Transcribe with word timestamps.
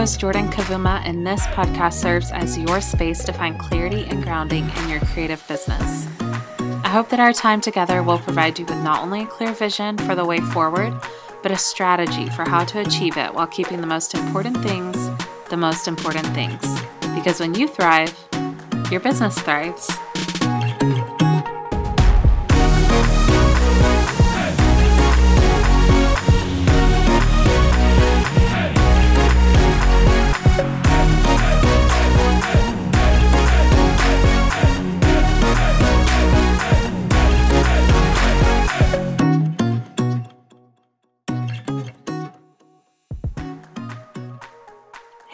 host, 0.00 0.18
Jordan 0.18 0.48
Kavuma, 0.48 1.02
and 1.04 1.26
this 1.26 1.42
podcast 1.48 1.92
serves 1.92 2.32
as 2.32 2.56
your 2.56 2.80
space 2.80 3.22
to 3.22 3.34
find 3.34 3.58
clarity 3.58 4.04
and 4.04 4.22
grounding 4.22 4.70
in 4.78 4.88
your 4.88 5.00
creative 5.00 5.46
business. 5.46 6.06
I 6.58 6.88
hope 6.88 7.10
that 7.10 7.20
our 7.20 7.34
time 7.34 7.60
together 7.60 8.02
will 8.02 8.18
provide 8.18 8.58
you 8.58 8.64
with 8.64 8.82
not 8.82 9.02
only 9.02 9.24
a 9.24 9.26
clear 9.26 9.52
vision 9.52 9.98
for 9.98 10.14
the 10.14 10.24
way 10.24 10.40
forward, 10.40 10.98
but 11.42 11.52
a 11.52 11.56
strategy 11.58 12.30
for 12.30 12.48
how 12.48 12.64
to 12.64 12.80
achieve 12.80 13.18
it 13.18 13.34
while 13.34 13.46
keeping 13.46 13.82
the 13.82 13.86
most 13.86 14.14
important 14.14 14.56
things 14.62 14.96
the 15.50 15.56
most 15.58 15.86
important 15.86 16.26
things. 16.28 16.62
Because 17.14 17.38
when 17.38 17.52
you 17.54 17.68
thrive, 17.68 18.16
your 18.90 19.00
business 19.00 19.38
thrives. 19.38 19.90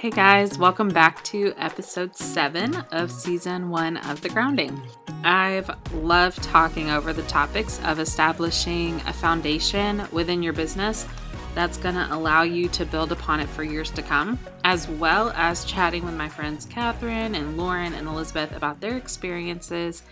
Hey 0.07 0.13
guys, 0.13 0.57
welcome 0.57 0.89
back 0.89 1.25
to 1.25 1.53
episode 1.57 2.15
7 2.15 2.77
of 2.93 3.11
season 3.11 3.71
1 3.71 3.97
of 3.97 4.21
The 4.21 4.29
Grounding. 4.29 4.81
I've 5.25 5.69
loved 5.95 6.45
talking 6.45 6.91
over 6.91 7.13
the 7.13 7.25
topics 7.25 7.81
of 7.83 7.99
establishing 7.99 9.01
a 9.01 9.13
foundation 9.13 10.07
within 10.13 10.45
your 10.45 10.53
business 10.53 11.09
that's 11.57 11.77
going 11.77 11.97
to 11.97 12.07
allow 12.15 12.43
you 12.43 12.69
to 12.69 12.87
build 12.87 13.11
upon 13.11 13.41
it 13.41 13.49
for 13.49 13.65
years 13.65 13.91
to 13.91 14.03
come, 14.03 14.39
as 14.63 14.87
well 14.87 15.33
as 15.35 15.65
chatting 15.65 16.05
with 16.05 16.15
my 16.15 16.29
friends 16.29 16.67
Catherine 16.67 17.35
and 17.35 17.57
Lauren 17.57 17.93
and 17.93 18.07
Elizabeth 18.07 18.55
about 18.55 18.81
their 18.81 18.97
experiences 18.97 20.05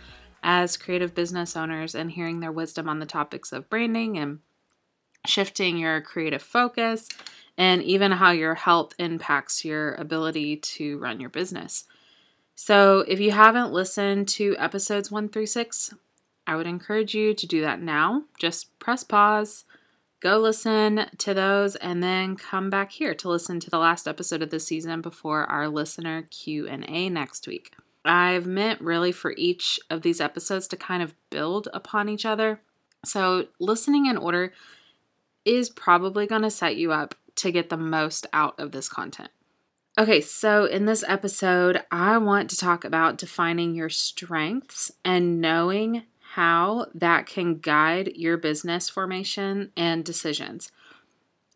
as 0.43 0.77
creative 0.77 1.15
business 1.15 1.57
owners 1.57 1.95
and 1.95 2.11
hearing 2.11 2.41
their 2.41 2.51
wisdom 2.51 2.89
on 2.89 2.99
the 2.99 3.07
topics 3.07 3.53
of 3.53 3.71
branding 3.71 4.19
and 4.19 4.41
shifting 5.25 5.79
your 5.79 6.01
creative 6.01 6.43
focus 6.43 7.09
and 7.57 7.83
even 7.83 8.13
how 8.13 8.31
your 8.31 8.55
health 8.55 8.95
impacts 8.99 9.65
your 9.65 9.95
ability 9.95 10.57
to 10.57 10.99
run 10.99 11.21
your 11.21 11.31
business. 11.31 11.85
So, 12.57 13.01
if 13.09 13.21
you 13.21 13.33
haven't 13.33 13.73
listened 13.73 14.29
to 14.29 14.57
episodes 14.59 15.11
one 15.11 15.29
through 15.29 15.47
six, 15.47 15.93
I 16.47 16.57
would 16.57 16.67
encourage 16.67 17.15
you 17.15 17.35
to 17.35 17.47
do 17.47 17.61
that 17.63 17.81
now. 17.81 18.25
Just 18.39 18.79
press 18.79 19.03
pause, 19.03 19.65
go 20.21 20.39
listen 20.39 21.07
to 21.19 21.35
those, 21.35 21.75
and 21.77 22.03
then 22.03 22.37
come 22.37 22.71
back 22.71 22.93
here 22.93 23.15
to 23.15 23.29
listen 23.29 23.59
to 23.61 23.71
the 23.71 23.79
last 23.79 24.07
episode 24.07 24.43
of 24.43 24.51
the 24.51 24.61
season 24.61 25.01
before 25.01 25.45
our 25.47 25.69
listener 25.69 26.23
Q 26.31 26.69
and 26.69 26.85
A 26.89 27.09
next 27.09 27.49
week. 27.49 27.73
I've 28.05 28.47
meant 28.47 28.81
really 28.81 29.13
for 29.13 29.35
each 29.37 29.81
of 29.91 30.03
these 30.03 30.21
episodes 30.21 30.69
to 30.69 30.77
kind 30.77 31.03
of 31.03 31.15
build 31.31 31.69
upon 31.73 32.09
each 32.09 32.27
other. 32.27 32.61
So, 33.05 33.49
listening 33.59 34.07
in 34.07 34.17
order 34.17 34.53
is 35.45 35.71
probably 35.71 36.27
going 36.27 36.43
to 36.43 36.51
set 36.51 36.77
you 36.77 36.93
up 36.93 37.15
to 37.37 37.51
get 37.51 37.71
the 37.71 37.77
most 37.77 38.27
out 38.33 38.59
of 38.59 38.73
this 38.73 38.89
content. 38.89 39.31
Okay, 39.97 40.21
so 40.21 40.65
in 40.65 40.87
this 40.87 41.05
episode, 41.07 41.85
I 41.91 42.19
want 42.19 42.51
to 42.51 42.57
talk 42.57 42.85
about 42.85 43.17
defining 43.17 43.75
your 43.75 43.91
strengths 43.91 44.91
and 45.05 45.41
knowing 45.41 46.03
how 46.33 46.87
that 46.95 47.27
can 47.27 47.59
guide 47.59 48.13
your 48.17 48.37
business 48.37 48.89
formation 48.89 49.71
and 49.77 50.05
decisions. 50.05 50.73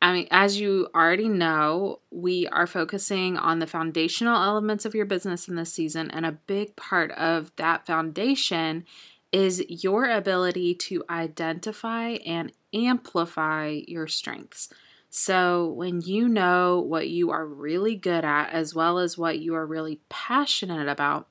I 0.01 0.13
mean, 0.13 0.29
as 0.31 0.61
you 0.61 0.89
already 0.95 1.29
know, 1.29 1.99
we 2.13 2.47
are 2.47 2.69
focusing 2.69 3.37
on 3.37 3.59
the 3.59 3.67
foundational 3.67 4.41
elements 4.41 4.85
of 4.85 4.95
your 4.95 5.07
business 5.07 5.49
in 5.49 5.57
this 5.57 5.73
season, 5.73 6.09
and 6.13 6.25
a 6.25 6.31
big 6.31 6.77
part 6.77 7.11
of 7.13 7.51
that 7.57 7.87
foundation 7.87 8.85
is 9.33 9.65
your 9.69 10.09
ability 10.09 10.77
to 10.77 11.03
identify 11.11 12.11
and 12.25 12.53
amplify 12.73 13.81
your 13.89 14.07
strengths. 14.07 14.69
So, 15.11 15.69
when 15.69 16.03
you 16.03 16.29
know 16.29 16.81
what 16.81 17.09
you 17.09 17.31
are 17.31 17.47
really 17.47 17.97
good 17.97 18.25
at, 18.25 18.51
as 18.51 18.75
well 18.75 18.99
as 18.99 19.17
what 19.17 19.39
you 19.39 19.55
are 19.55 19.67
really 19.67 20.01
passionate 20.11 20.89
about, 20.89 21.29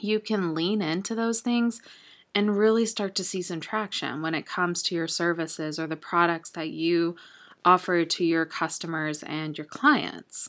you 0.00 0.20
can 0.20 0.54
lean 0.54 0.80
into 0.80 1.14
those 1.14 1.40
things 1.40 1.80
and 2.34 2.56
really 2.56 2.86
start 2.86 3.14
to 3.16 3.24
see 3.24 3.42
some 3.42 3.60
traction 3.60 4.22
when 4.22 4.34
it 4.34 4.46
comes 4.46 4.82
to 4.82 4.94
your 4.94 5.08
services 5.08 5.78
or 5.78 5.86
the 5.86 5.96
products 5.96 6.50
that 6.50 6.68
you 6.68 7.16
offer 7.64 8.04
to 8.04 8.24
your 8.24 8.44
customers 8.44 9.22
and 9.24 9.58
your 9.58 9.64
clients. 9.64 10.48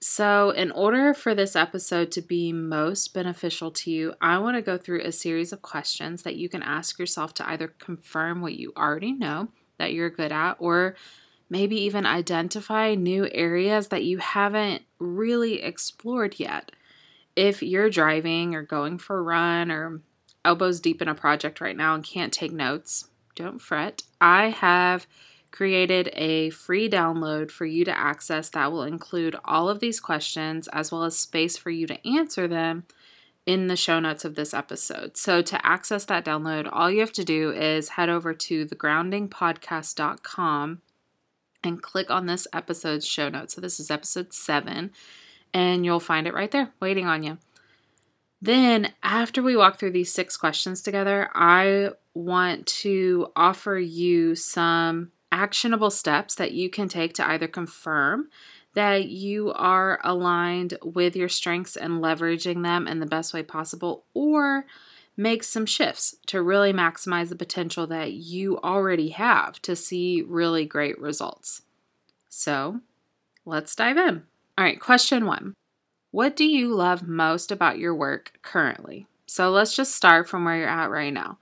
So, 0.00 0.50
in 0.50 0.70
order 0.72 1.14
for 1.14 1.34
this 1.34 1.54
episode 1.54 2.10
to 2.12 2.20
be 2.20 2.52
most 2.52 3.14
beneficial 3.14 3.70
to 3.70 3.90
you, 3.90 4.14
I 4.20 4.38
want 4.38 4.56
to 4.56 4.62
go 4.62 4.76
through 4.76 5.02
a 5.02 5.12
series 5.12 5.52
of 5.52 5.62
questions 5.62 6.24
that 6.24 6.36
you 6.36 6.48
can 6.48 6.62
ask 6.62 6.98
yourself 6.98 7.32
to 7.34 7.48
either 7.48 7.68
confirm 7.68 8.42
what 8.42 8.54
you 8.54 8.72
already 8.76 9.12
know 9.12 9.48
that 9.78 9.92
you're 9.92 10.10
good 10.10 10.32
at 10.32 10.56
or 10.58 10.96
maybe 11.48 11.80
even 11.82 12.06
identify 12.06 12.94
new 12.94 13.28
areas 13.32 13.88
that 13.88 14.04
you 14.04 14.18
haven't 14.18 14.82
really 14.98 15.62
explored 15.62 16.38
yet. 16.38 16.72
If 17.36 17.62
you're 17.62 17.90
driving 17.90 18.54
or 18.54 18.62
going 18.62 18.98
for 18.98 19.18
a 19.18 19.22
run 19.22 19.70
or 19.70 20.00
elbows 20.44 20.80
deep 20.80 21.02
in 21.02 21.08
a 21.08 21.14
project 21.14 21.60
right 21.60 21.76
now 21.76 21.94
and 21.94 22.04
can't 22.04 22.32
take 22.32 22.52
notes, 22.52 23.08
don't 23.34 23.60
fret. 23.60 24.02
I 24.20 24.50
have 24.50 25.06
created 25.50 26.10
a 26.14 26.50
free 26.50 26.88
download 26.88 27.50
for 27.50 27.64
you 27.64 27.84
to 27.84 27.96
access 27.96 28.48
that 28.50 28.72
will 28.72 28.82
include 28.82 29.36
all 29.44 29.68
of 29.68 29.80
these 29.80 30.00
questions 30.00 30.68
as 30.72 30.90
well 30.90 31.04
as 31.04 31.16
space 31.16 31.56
for 31.56 31.70
you 31.70 31.86
to 31.86 32.06
answer 32.06 32.48
them 32.48 32.84
in 33.46 33.68
the 33.68 33.76
show 33.76 34.00
notes 34.00 34.24
of 34.24 34.34
this 34.34 34.54
episode. 34.54 35.16
So, 35.16 35.42
to 35.42 35.64
access 35.64 36.04
that 36.06 36.24
download, 36.24 36.68
all 36.72 36.90
you 36.90 36.98
have 37.00 37.12
to 37.12 37.24
do 37.24 37.52
is 37.52 37.90
head 37.90 38.08
over 38.08 38.34
to 38.34 38.66
thegroundingpodcast.com 38.66 40.80
and 41.64 41.82
click 41.82 42.10
on 42.10 42.26
this 42.26 42.46
episode's 42.52 43.06
show 43.06 43.28
notes. 43.28 43.54
So 43.54 43.60
this 43.60 43.80
is 43.80 43.90
episode 43.90 44.32
seven, 44.32 44.92
and 45.52 45.84
you'll 45.84 46.00
find 46.00 46.26
it 46.26 46.34
right 46.34 46.50
there 46.50 46.72
waiting 46.80 47.06
on 47.06 47.22
you. 47.22 47.38
Then, 48.42 48.92
after 49.02 49.42
we 49.42 49.56
walk 49.56 49.78
through 49.78 49.92
these 49.92 50.12
six 50.12 50.36
questions 50.36 50.82
together, 50.82 51.30
I 51.34 51.90
want 52.12 52.66
to 52.66 53.28
offer 53.34 53.78
you 53.78 54.34
some 54.34 55.12
actionable 55.32 55.90
steps 55.90 56.34
that 56.34 56.52
you 56.52 56.68
can 56.68 56.88
take 56.88 57.14
to 57.14 57.26
either 57.26 57.48
confirm 57.48 58.28
that 58.74 59.06
you 59.06 59.52
are 59.52 60.00
aligned 60.04 60.76
with 60.82 61.16
your 61.16 61.28
strengths 61.28 61.76
and 61.76 62.02
leveraging 62.02 62.62
them 62.62 62.86
in 62.86 63.00
the 63.00 63.06
best 63.06 63.32
way 63.32 63.42
possible, 63.42 64.04
or 64.12 64.66
make 65.16 65.44
some 65.44 65.66
shifts 65.66 66.16
to 66.26 66.42
really 66.42 66.72
maximize 66.72 67.28
the 67.28 67.36
potential 67.36 67.86
that 67.86 68.12
you 68.12 68.58
already 68.58 69.10
have 69.10 69.60
to 69.62 69.76
see 69.76 70.22
really 70.22 70.64
great 70.64 70.98
results. 71.00 71.62
So 72.28 72.80
let's 73.44 73.76
dive 73.76 73.96
in. 73.96 74.24
All 74.56 74.64
right, 74.64 74.80
question 74.80 75.26
one 75.26 75.54
What 76.10 76.36
do 76.36 76.44
you 76.44 76.74
love 76.74 77.06
most 77.06 77.52
about 77.52 77.78
your 77.78 77.94
work 77.94 78.32
currently? 78.42 79.06
So 79.26 79.50
let's 79.50 79.74
just 79.74 79.94
start 79.94 80.28
from 80.28 80.44
where 80.44 80.56
you're 80.56 80.68
at 80.68 80.90
right 80.90 81.12
now. 81.12 81.38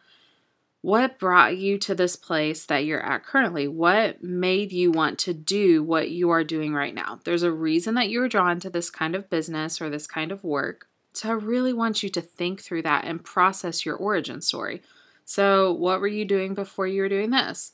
What 0.83 1.21
brought 1.21 1.57
you 1.57 1.79
to 1.79 1.95
this 1.95 2.17
place 2.17 2.67
that 2.67 2.85
you're 2.85 3.05
at 3.05 3.25
currently? 3.25 3.69
What 3.69 4.23
made 4.23 4.73
you 4.73 4.91
want 4.91 5.21
to 5.21 5.33
do 5.33 5.81
what 5.83 6.11
you 6.11 6.31
are 6.31 6.43
doing 6.43 6.75
right 6.75 6.95
now? 6.95 7.21
There's 7.23 7.45
a 7.45 7.53
reason 7.53 7.95
that 7.95 8.09
you 8.09 8.19
were 8.19 8.29
drawn 8.29 8.59
to 8.61 8.71
this 8.71 8.91
kind 8.91 9.15
of 9.15 9.31
business 9.31 9.81
or 9.81 9.89
this 9.89 10.09
kind 10.09 10.33
of 10.33 10.43
work. 10.43 10.89
So 11.13 11.29
I 11.29 11.33
really 11.33 11.73
want 11.73 12.03
you 12.03 12.09
to 12.11 12.21
think 12.21 12.61
through 12.61 12.83
that 12.83 13.05
and 13.05 13.23
process 13.23 13.85
your 13.85 13.97
origin 13.97 14.41
story. 14.41 14.83
So, 15.25 15.73
what 15.73 16.01
were 16.01 16.09
you 16.09 16.25
doing 16.25 16.55
before 16.55 16.87
you 16.87 17.03
were 17.03 17.09
doing 17.09 17.31
this? 17.31 17.73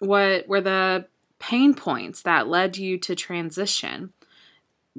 What 0.00 0.48
were 0.48 0.60
the 0.60 1.06
pain 1.38 1.74
points 1.74 2.22
that 2.22 2.48
led 2.48 2.76
you 2.76 2.98
to 2.98 3.14
transition? 3.14 4.12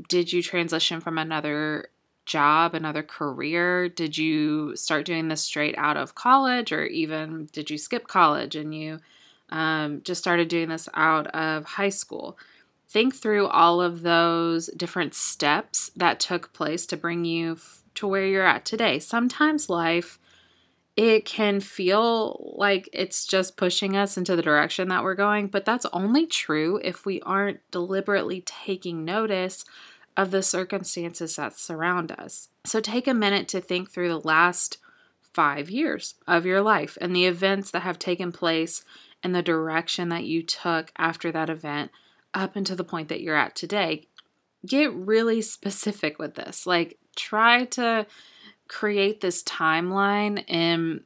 Did 0.07 0.31
you 0.31 0.41
transition 0.41 1.01
from 1.01 1.17
another 1.17 1.89
job, 2.25 2.73
another 2.73 3.03
career? 3.03 3.89
Did 3.89 4.17
you 4.17 4.75
start 4.75 5.05
doing 5.05 5.27
this 5.27 5.41
straight 5.41 5.75
out 5.77 5.97
of 5.97 6.15
college, 6.15 6.71
or 6.71 6.85
even 6.85 7.49
did 7.51 7.69
you 7.69 7.77
skip 7.77 8.07
college 8.07 8.55
and 8.55 8.73
you 8.73 8.99
um, 9.49 10.01
just 10.03 10.21
started 10.21 10.47
doing 10.47 10.69
this 10.69 10.87
out 10.93 11.27
of 11.27 11.65
high 11.65 11.89
school? 11.89 12.37
Think 12.91 13.15
through 13.15 13.47
all 13.47 13.79
of 13.81 14.01
those 14.01 14.67
different 14.75 15.15
steps 15.15 15.91
that 15.95 16.19
took 16.19 16.51
place 16.51 16.85
to 16.85 16.97
bring 16.97 17.23
you 17.23 17.57
to 17.95 18.05
where 18.07 18.25
you're 18.25 18.45
at 18.45 18.65
today. 18.65 18.99
Sometimes 18.99 19.69
life 19.69 20.19
it 20.97 21.23
can 21.23 21.61
feel 21.61 22.53
like 22.57 22.89
it's 22.91 23.25
just 23.25 23.55
pushing 23.55 23.95
us 23.95 24.17
into 24.17 24.35
the 24.35 24.41
direction 24.41 24.89
that 24.89 25.03
we're 25.03 25.15
going, 25.15 25.47
but 25.47 25.63
that's 25.63 25.85
only 25.93 26.27
true 26.27 26.81
if 26.83 27.05
we 27.05 27.21
aren't 27.21 27.59
deliberately 27.71 28.43
taking 28.45 29.05
notice 29.05 29.63
of 30.17 30.31
the 30.31 30.43
circumstances 30.43 31.37
that 31.37 31.57
surround 31.57 32.11
us. 32.11 32.49
So 32.65 32.81
take 32.81 33.07
a 33.07 33.13
minute 33.13 33.47
to 33.49 33.61
think 33.61 33.89
through 33.89 34.09
the 34.09 34.19
last 34.19 34.79
five 35.33 35.69
years 35.69 36.15
of 36.27 36.45
your 36.45 36.61
life 36.61 36.97
and 36.99 37.15
the 37.15 37.25
events 37.25 37.71
that 37.71 37.83
have 37.83 37.97
taken 37.97 38.33
place 38.33 38.83
and 39.23 39.33
the 39.33 39.41
direction 39.41 40.09
that 40.09 40.25
you 40.25 40.43
took 40.43 40.91
after 40.97 41.31
that 41.31 41.49
event 41.49 41.91
up 42.33 42.55
until 42.55 42.75
the 42.75 42.83
point 42.83 43.09
that 43.09 43.21
you're 43.21 43.35
at 43.35 43.55
today. 43.55 44.07
get 44.65 44.93
really 44.93 45.41
specific 45.41 46.19
with 46.19 46.35
this. 46.35 46.67
Like, 46.67 46.99
try 47.15 47.65
to 47.65 48.05
create 48.67 49.21
this 49.21 49.43
timeline 49.43 50.47
in, 50.47 51.01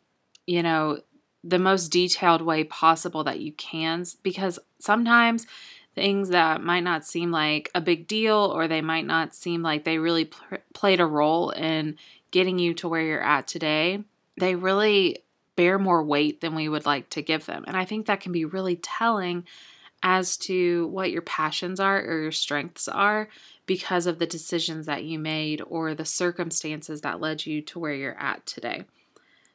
you 0.45 0.61
know, 0.61 0.99
the 1.43 1.59
most 1.59 1.89
detailed 1.89 2.41
way 2.41 2.63
possible 2.63 3.23
that 3.23 3.39
you 3.39 3.53
can 3.53 4.03
because 4.23 4.59
sometimes 4.79 5.45
things 5.93 6.29
that 6.29 6.61
might 6.61 6.83
not 6.83 7.05
seem 7.05 7.31
like 7.31 7.69
a 7.73 7.81
big 7.81 8.07
deal 8.07 8.51
or 8.53 8.67
they 8.67 8.81
might 8.81 9.05
not 9.05 9.33
seem 9.33 9.61
like 9.61 9.83
they 9.83 9.97
really 9.97 10.25
pl- 10.25 10.57
played 10.73 10.99
a 10.99 11.05
role 11.05 11.51
in 11.51 11.95
getting 12.31 12.59
you 12.59 12.73
to 12.73 12.89
where 12.89 13.01
you're 13.01 13.23
at 13.23 13.47
today, 13.47 14.03
they 14.37 14.55
really 14.55 15.19
bear 15.55 15.79
more 15.79 16.03
weight 16.03 16.41
than 16.41 16.53
we 16.53 16.67
would 16.67 16.85
like 16.85 17.09
to 17.11 17.21
give 17.21 17.45
them. 17.45 17.63
And 17.65 17.77
I 17.77 17.85
think 17.85 18.07
that 18.07 18.19
can 18.19 18.33
be 18.33 18.43
really 18.43 18.75
telling 18.75 19.45
as 20.07 20.37
to 20.37 20.87
what 20.89 21.09
your 21.09 21.23
passions 21.23 21.79
are 21.79 21.99
or 21.99 22.21
your 22.21 22.31
strengths 22.31 22.87
are 22.87 23.27
because 23.65 24.05
of 24.05 24.19
the 24.19 24.27
decisions 24.27 24.85
that 24.85 25.03
you 25.03 25.17
made 25.17 25.63
or 25.67 25.95
the 25.95 26.05
circumstances 26.05 27.01
that 27.01 27.19
led 27.19 27.43
you 27.47 27.59
to 27.59 27.79
where 27.79 27.95
you're 27.95 28.17
at 28.19 28.45
today. 28.45 28.85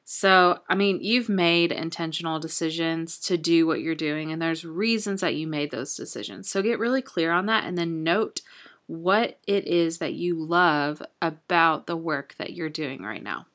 So, 0.05 0.59
I 0.69 0.75
mean, 0.75 0.99
you've 1.01 1.29
made 1.29 1.71
intentional 1.71 2.41
decisions 2.41 3.17
to 3.21 3.39
do 3.39 3.65
what 3.65 3.81
you're 3.81 3.95
doing, 3.95 4.33
and 4.33 4.43
there's 4.43 4.65
reasons 4.65 5.21
that 5.21 5.37
you 5.37 5.47
made 5.47 5.71
those 5.71 5.95
decisions. 5.95 6.51
So, 6.51 6.63
get 6.63 6.81
really 6.81 7.01
clear 7.01 7.31
on 7.31 7.47
that 7.47 7.63
and 7.63 7.79
then 7.79 8.03
note 8.03 8.41
what 8.89 9.39
it 9.47 9.69
is 9.69 9.99
that 9.99 10.15
you 10.15 10.35
love 10.35 11.01
about 11.23 11.87
the 11.87 11.97
work 11.97 12.35
that 12.39 12.55
you're 12.55 12.69
doing 12.69 13.03
right 13.05 13.23
now. 13.23 13.47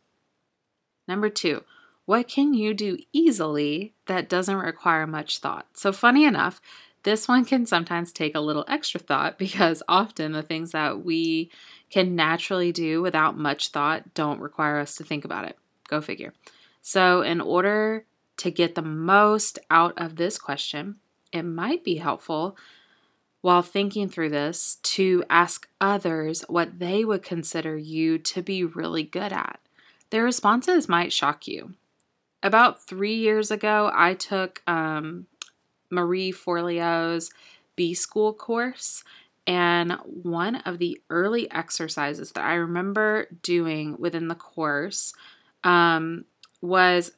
Number 1.10 1.28
two, 1.28 1.66
what 2.06 2.30
can 2.30 2.54
you 2.54 2.74
do 2.74 3.00
easily 3.12 3.94
that 4.06 4.30
doesn't 4.30 4.56
require 4.56 5.06
much 5.06 5.40
thought? 5.40 5.68
So, 5.74 5.92
funny 5.92 6.24
enough, 6.24 6.62
this 7.06 7.28
one 7.28 7.46
can 7.46 7.66
sometimes 7.66 8.12
take 8.12 8.36
a 8.36 8.42
little 8.42 8.66
extra 8.68 9.00
thought 9.00 9.38
because 9.40 9.82
often 9.88 10.34
the 10.34 10.44
things 10.44 10.72
that 10.72 11.06
we 11.06 11.50
can 11.90 12.16
naturally 12.16 12.74
do 12.74 13.02
without 13.02 13.38
much 13.38 13.70
thought 13.70 14.14
don't 14.14 14.42
require 14.42 14.80
us 14.80 14.96
to 14.96 15.04
think 15.04 15.24
about 15.24 15.46
it. 15.46 15.58
Go 15.88 16.02
figure. 16.02 16.34
So, 16.82 17.22
in 17.22 17.40
order 17.40 18.06
to 18.38 18.52
get 18.52 18.76
the 18.76 18.82
most 18.82 19.60
out 19.72 19.94
of 19.98 20.18
this 20.18 20.38
question, 20.38 20.98
it 21.32 21.44
might 21.44 21.84
be 21.84 21.96
helpful 21.96 22.58
while 23.42 23.62
thinking 23.62 24.10
through 24.10 24.30
this 24.30 24.78
to 24.82 25.24
ask 25.30 25.68
others 25.80 26.44
what 26.50 26.80
they 26.80 27.06
would 27.06 27.22
consider 27.22 27.78
you 27.78 28.18
to 28.18 28.42
be 28.42 28.64
really 28.64 29.04
good 29.04 29.32
at. 29.32 29.60
Their 30.10 30.24
responses 30.24 30.90
might 30.90 31.14
shock 31.14 31.48
you. 31.48 31.76
About 32.42 32.84
three 32.84 33.16
years 33.16 33.52
ago, 33.52 33.92
I 33.94 34.16
took 34.16 34.62
um, 34.68 35.28
Marie 35.90 36.32
Forleo's 36.32 37.32
B 37.76 37.94
School 37.94 38.34
course, 38.34 39.04
and 39.48 39.94
one 40.06 40.56
of 40.58 40.80
the 40.80 41.00
early 41.10 41.50
exercises 41.52 42.32
that 42.32 42.44
I 42.44 42.56
remember 42.56 43.28
doing 43.42 43.96
within 44.00 44.28
the 44.28 44.36
course 44.36 45.14
um, 45.64 46.26
was 46.62 47.12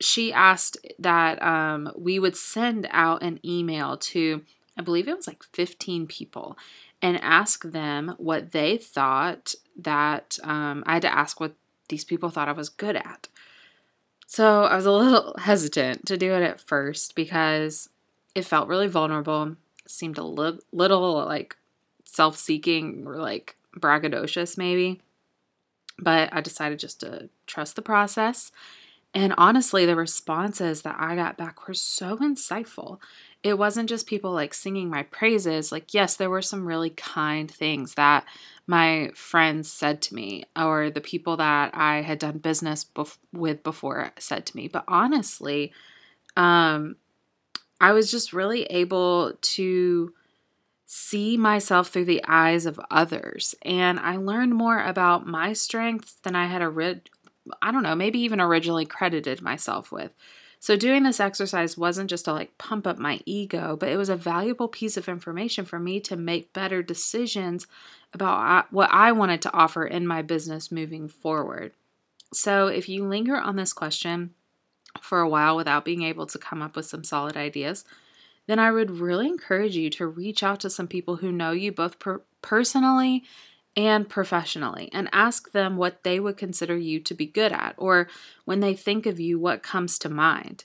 she 0.00 0.32
asked 0.32 0.76
that 0.98 1.42
um, 1.42 1.90
we 1.96 2.18
would 2.18 2.36
send 2.36 2.88
out 2.90 3.22
an 3.22 3.40
email 3.44 3.96
to, 3.96 4.42
I 4.76 4.82
believe 4.82 5.08
it 5.08 5.16
was 5.16 5.26
like 5.26 5.42
15 5.52 6.06
people, 6.06 6.58
and 7.00 7.22
ask 7.22 7.64
them 7.64 8.14
what 8.18 8.52
they 8.52 8.76
thought 8.76 9.54
that 9.76 10.38
um, 10.42 10.82
I 10.86 10.94
had 10.94 11.02
to 11.02 11.14
ask 11.14 11.40
what 11.40 11.54
these 11.88 12.04
people 12.04 12.30
thought 12.30 12.48
I 12.48 12.52
was 12.52 12.68
good 12.68 12.96
at. 12.96 13.28
So 14.26 14.64
I 14.64 14.76
was 14.76 14.86
a 14.86 14.92
little 14.92 15.34
hesitant 15.38 16.06
to 16.06 16.16
do 16.16 16.32
it 16.32 16.42
at 16.42 16.60
first 16.60 17.14
because 17.14 17.88
it 18.34 18.44
felt 18.44 18.68
really 18.68 18.88
vulnerable, 18.88 19.56
seemed 19.86 20.18
a 20.18 20.24
li- 20.24 20.58
little 20.72 21.24
like 21.24 21.56
self 22.04 22.36
seeking 22.36 23.04
or 23.06 23.16
like 23.16 23.56
braggadocious, 23.78 24.58
maybe. 24.58 25.00
But 25.98 26.30
I 26.32 26.40
decided 26.40 26.78
just 26.78 27.00
to 27.00 27.28
trust 27.46 27.76
the 27.76 27.82
process. 27.82 28.50
And 29.14 29.32
honestly, 29.38 29.86
the 29.86 29.94
responses 29.94 30.82
that 30.82 30.96
I 30.98 31.14
got 31.14 31.36
back 31.38 31.68
were 31.68 31.74
so 31.74 32.16
insightful. 32.16 32.98
It 33.44 33.56
wasn't 33.56 33.88
just 33.88 34.08
people 34.08 34.32
like 34.32 34.52
singing 34.52 34.90
my 34.90 35.04
praises. 35.04 35.70
Like, 35.70 35.94
yes, 35.94 36.16
there 36.16 36.30
were 36.30 36.42
some 36.42 36.66
really 36.66 36.90
kind 36.90 37.48
things 37.48 37.94
that 37.94 38.24
my 38.66 39.10
friends 39.14 39.70
said 39.70 40.02
to 40.02 40.14
me, 40.14 40.44
or 40.56 40.90
the 40.90 41.00
people 41.00 41.36
that 41.36 41.76
I 41.76 42.02
had 42.02 42.18
done 42.18 42.38
business 42.38 42.84
bef- 42.84 43.18
with 43.32 43.62
before 43.62 44.10
said 44.18 44.46
to 44.46 44.56
me. 44.56 44.66
But 44.66 44.84
honestly, 44.88 45.72
um, 46.36 46.96
I 47.80 47.92
was 47.92 48.10
just 48.10 48.32
really 48.32 48.64
able 48.64 49.32
to 49.40 50.14
see 50.86 51.36
myself 51.36 51.88
through 51.88 52.04
the 52.04 52.24
eyes 52.26 52.66
of 52.66 52.80
others. 52.90 53.54
And 53.62 53.98
I 53.98 54.16
learned 54.16 54.54
more 54.54 54.82
about 54.82 55.26
my 55.26 55.52
strengths 55.52 56.14
than 56.22 56.36
I 56.36 56.46
had, 56.46 56.62
ori- 56.62 57.02
I 57.62 57.72
don't 57.72 57.82
know, 57.82 57.94
maybe 57.94 58.20
even 58.20 58.40
originally 58.40 58.86
credited 58.86 59.42
myself 59.42 59.90
with. 59.90 60.12
So, 60.60 60.76
doing 60.76 61.02
this 61.02 61.20
exercise 61.20 61.76
wasn't 61.76 62.08
just 62.08 62.24
to 62.24 62.32
like 62.32 62.56
pump 62.56 62.86
up 62.86 62.96
my 62.96 63.20
ego, 63.26 63.76
but 63.78 63.90
it 63.90 63.98
was 63.98 64.08
a 64.08 64.16
valuable 64.16 64.68
piece 64.68 64.96
of 64.96 65.10
information 65.10 65.66
for 65.66 65.78
me 65.78 66.00
to 66.00 66.16
make 66.16 66.54
better 66.54 66.82
decisions 66.82 67.66
about 68.14 68.38
uh, 68.38 68.66
what 68.70 68.88
I 68.90 69.12
wanted 69.12 69.42
to 69.42 69.52
offer 69.52 69.84
in 69.84 70.06
my 70.06 70.22
business 70.22 70.72
moving 70.72 71.06
forward. 71.06 71.72
So, 72.32 72.68
if 72.68 72.88
you 72.88 73.04
linger 73.04 73.36
on 73.36 73.56
this 73.56 73.74
question 73.74 74.30
for 75.00 75.20
a 75.20 75.28
while 75.28 75.56
without 75.56 75.84
being 75.84 76.02
able 76.02 76.26
to 76.26 76.38
come 76.38 76.62
up 76.62 76.76
with 76.76 76.86
some 76.86 77.04
solid 77.04 77.36
ideas, 77.36 77.84
then 78.46 78.58
I 78.58 78.72
would 78.72 78.90
really 78.90 79.26
encourage 79.26 79.76
you 79.76 79.90
to 79.90 80.06
reach 80.06 80.42
out 80.42 80.60
to 80.60 80.70
some 80.70 80.88
people 80.88 81.16
who 81.16 81.32
know 81.32 81.52
you 81.52 81.72
both 81.72 81.98
per- 81.98 82.22
personally 82.42 83.24
and 83.76 84.08
professionally 84.08 84.88
and 84.92 85.08
ask 85.12 85.52
them 85.52 85.76
what 85.76 86.04
they 86.04 86.20
would 86.20 86.36
consider 86.36 86.76
you 86.76 87.00
to 87.00 87.14
be 87.14 87.26
good 87.26 87.52
at, 87.52 87.74
or 87.76 88.08
when 88.44 88.60
they 88.60 88.74
think 88.74 89.06
of 89.06 89.18
you, 89.18 89.38
what 89.38 89.62
comes 89.62 89.98
to 89.98 90.08
mind. 90.08 90.64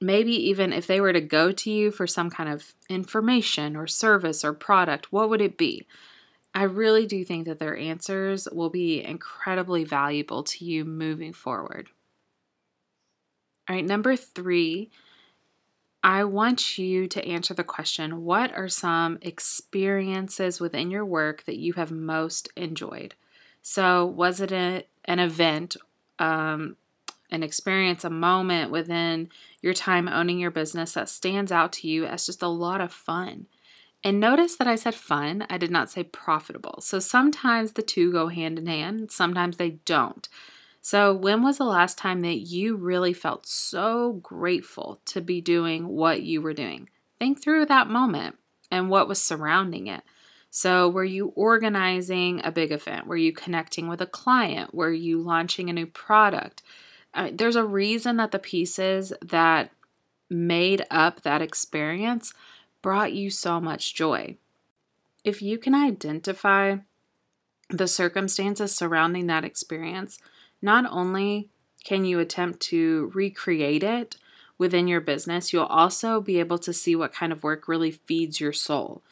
Maybe 0.00 0.32
even 0.48 0.72
if 0.72 0.86
they 0.86 1.00
were 1.00 1.12
to 1.12 1.20
go 1.20 1.52
to 1.52 1.70
you 1.70 1.90
for 1.90 2.06
some 2.06 2.30
kind 2.30 2.50
of 2.50 2.74
information 2.88 3.76
or 3.76 3.86
service 3.86 4.44
or 4.44 4.52
product, 4.52 5.10
what 5.10 5.30
would 5.30 5.40
it 5.40 5.56
be? 5.56 5.86
I 6.54 6.62
really 6.64 7.06
do 7.06 7.24
think 7.24 7.46
that 7.46 7.58
their 7.58 7.76
answers 7.76 8.46
will 8.52 8.70
be 8.70 9.02
incredibly 9.02 9.84
valuable 9.84 10.42
to 10.44 10.64
you 10.64 10.84
moving 10.84 11.32
forward. 11.32 11.88
All 13.68 13.74
right, 13.74 13.84
number 13.84 14.16
three 14.16 14.90
I 16.06 16.22
want 16.22 16.78
you 16.78 17.08
to 17.08 17.26
answer 17.26 17.52
the 17.52 17.64
question 17.64 18.22
what 18.22 18.56
are 18.56 18.68
some 18.68 19.18
experiences 19.22 20.60
within 20.60 20.88
your 20.88 21.04
work 21.04 21.44
that 21.46 21.56
you 21.56 21.72
have 21.72 21.90
most 21.90 22.48
enjoyed? 22.56 23.16
So, 23.60 24.06
was 24.06 24.40
it 24.40 24.52
a, 24.52 24.86
an 25.06 25.18
event, 25.18 25.76
um, 26.20 26.76
an 27.32 27.42
experience, 27.42 28.04
a 28.04 28.10
moment 28.10 28.70
within 28.70 29.30
your 29.60 29.74
time 29.74 30.06
owning 30.06 30.38
your 30.38 30.52
business 30.52 30.92
that 30.92 31.08
stands 31.08 31.50
out 31.50 31.72
to 31.72 31.88
you 31.88 32.06
as 32.06 32.26
just 32.26 32.40
a 32.40 32.46
lot 32.46 32.80
of 32.80 32.92
fun? 32.92 33.46
And 34.04 34.20
notice 34.20 34.54
that 34.54 34.68
I 34.68 34.76
said 34.76 34.94
fun, 34.94 35.44
I 35.50 35.58
did 35.58 35.72
not 35.72 35.90
say 35.90 36.04
profitable. 36.04 36.80
So 36.82 37.00
sometimes 37.00 37.72
the 37.72 37.82
two 37.82 38.12
go 38.12 38.28
hand 38.28 38.60
in 38.60 38.66
hand, 38.66 39.10
sometimes 39.10 39.56
they 39.56 39.70
don't. 39.70 40.28
So, 40.88 41.12
when 41.12 41.42
was 41.42 41.58
the 41.58 41.64
last 41.64 41.98
time 41.98 42.20
that 42.20 42.46
you 42.46 42.76
really 42.76 43.12
felt 43.12 43.44
so 43.44 44.20
grateful 44.22 45.00
to 45.06 45.20
be 45.20 45.40
doing 45.40 45.88
what 45.88 46.22
you 46.22 46.40
were 46.40 46.54
doing? 46.54 46.88
Think 47.18 47.42
through 47.42 47.66
that 47.66 47.88
moment 47.88 48.36
and 48.70 48.88
what 48.88 49.08
was 49.08 49.20
surrounding 49.20 49.88
it. 49.88 50.04
So, 50.48 50.88
were 50.88 51.02
you 51.02 51.32
organizing 51.34 52.40
a 52.44 52.52
big 52.52 52.70
event? 52.70 53.08
Were 53.08 53.16
you 53.16 53.32
connecting 53.32 53.88
with 53.88 54.00
a 54.00 54.06
client? 54.06 54.76
Were 54.76 54.92
you 54.92 55.18
launching 55.18 55.68
a 55.68 55.72
new 55.72 55.86
product? 55.86 56.62
Uh, 57.12 57.30
there's 57.32 57.56
a 57.56 57.64
reason 57.64 58.16
that 58.18 58.30
the 58.30 58.38
pieces 58.38 59.12
that 59.20 59.72
made 60.30 60.86
up 60.88 61.22
that 61.22 61.42
experience 61.42 62.32
brought 62.80 63.12
you 63.12 63.28
so 63.28 63.60
much 63.60 63.92
joy. 63.92 64.36
If 65.24 65.42
you 65.42 65.58
can 65.58 65.74
identify 65.74 66.76
the 67.70 67.88
circumstances 67.88 68.72
surrounding 68.72 69.26
that 69.26 69.44
experience, 69.44 70.20
not 70.66 70.84
only 70.90 71.48
can 71.84 72.04
you 72.04 72.18
attempt 72.18 72.58
to 72.60 73.12
recreate 73.14 73.84
it 73.84 74.16
within 74.58 74.88
your 74.88 75.00
business, 75.00 75.52
you'll 75.52 75.64
also 75.64 76.20
be 76.20 76.40
able 76.40 76.58
to 76.58 76.72
see 76.72 76.96
what 76.96 77.12
kind 77.12 77.32
of 77.32 77.44
work 77.44 77.68
really 77.68 77.92
feeds 77.92 78.40
your 78.40 78.52
soul. 78.52 79.02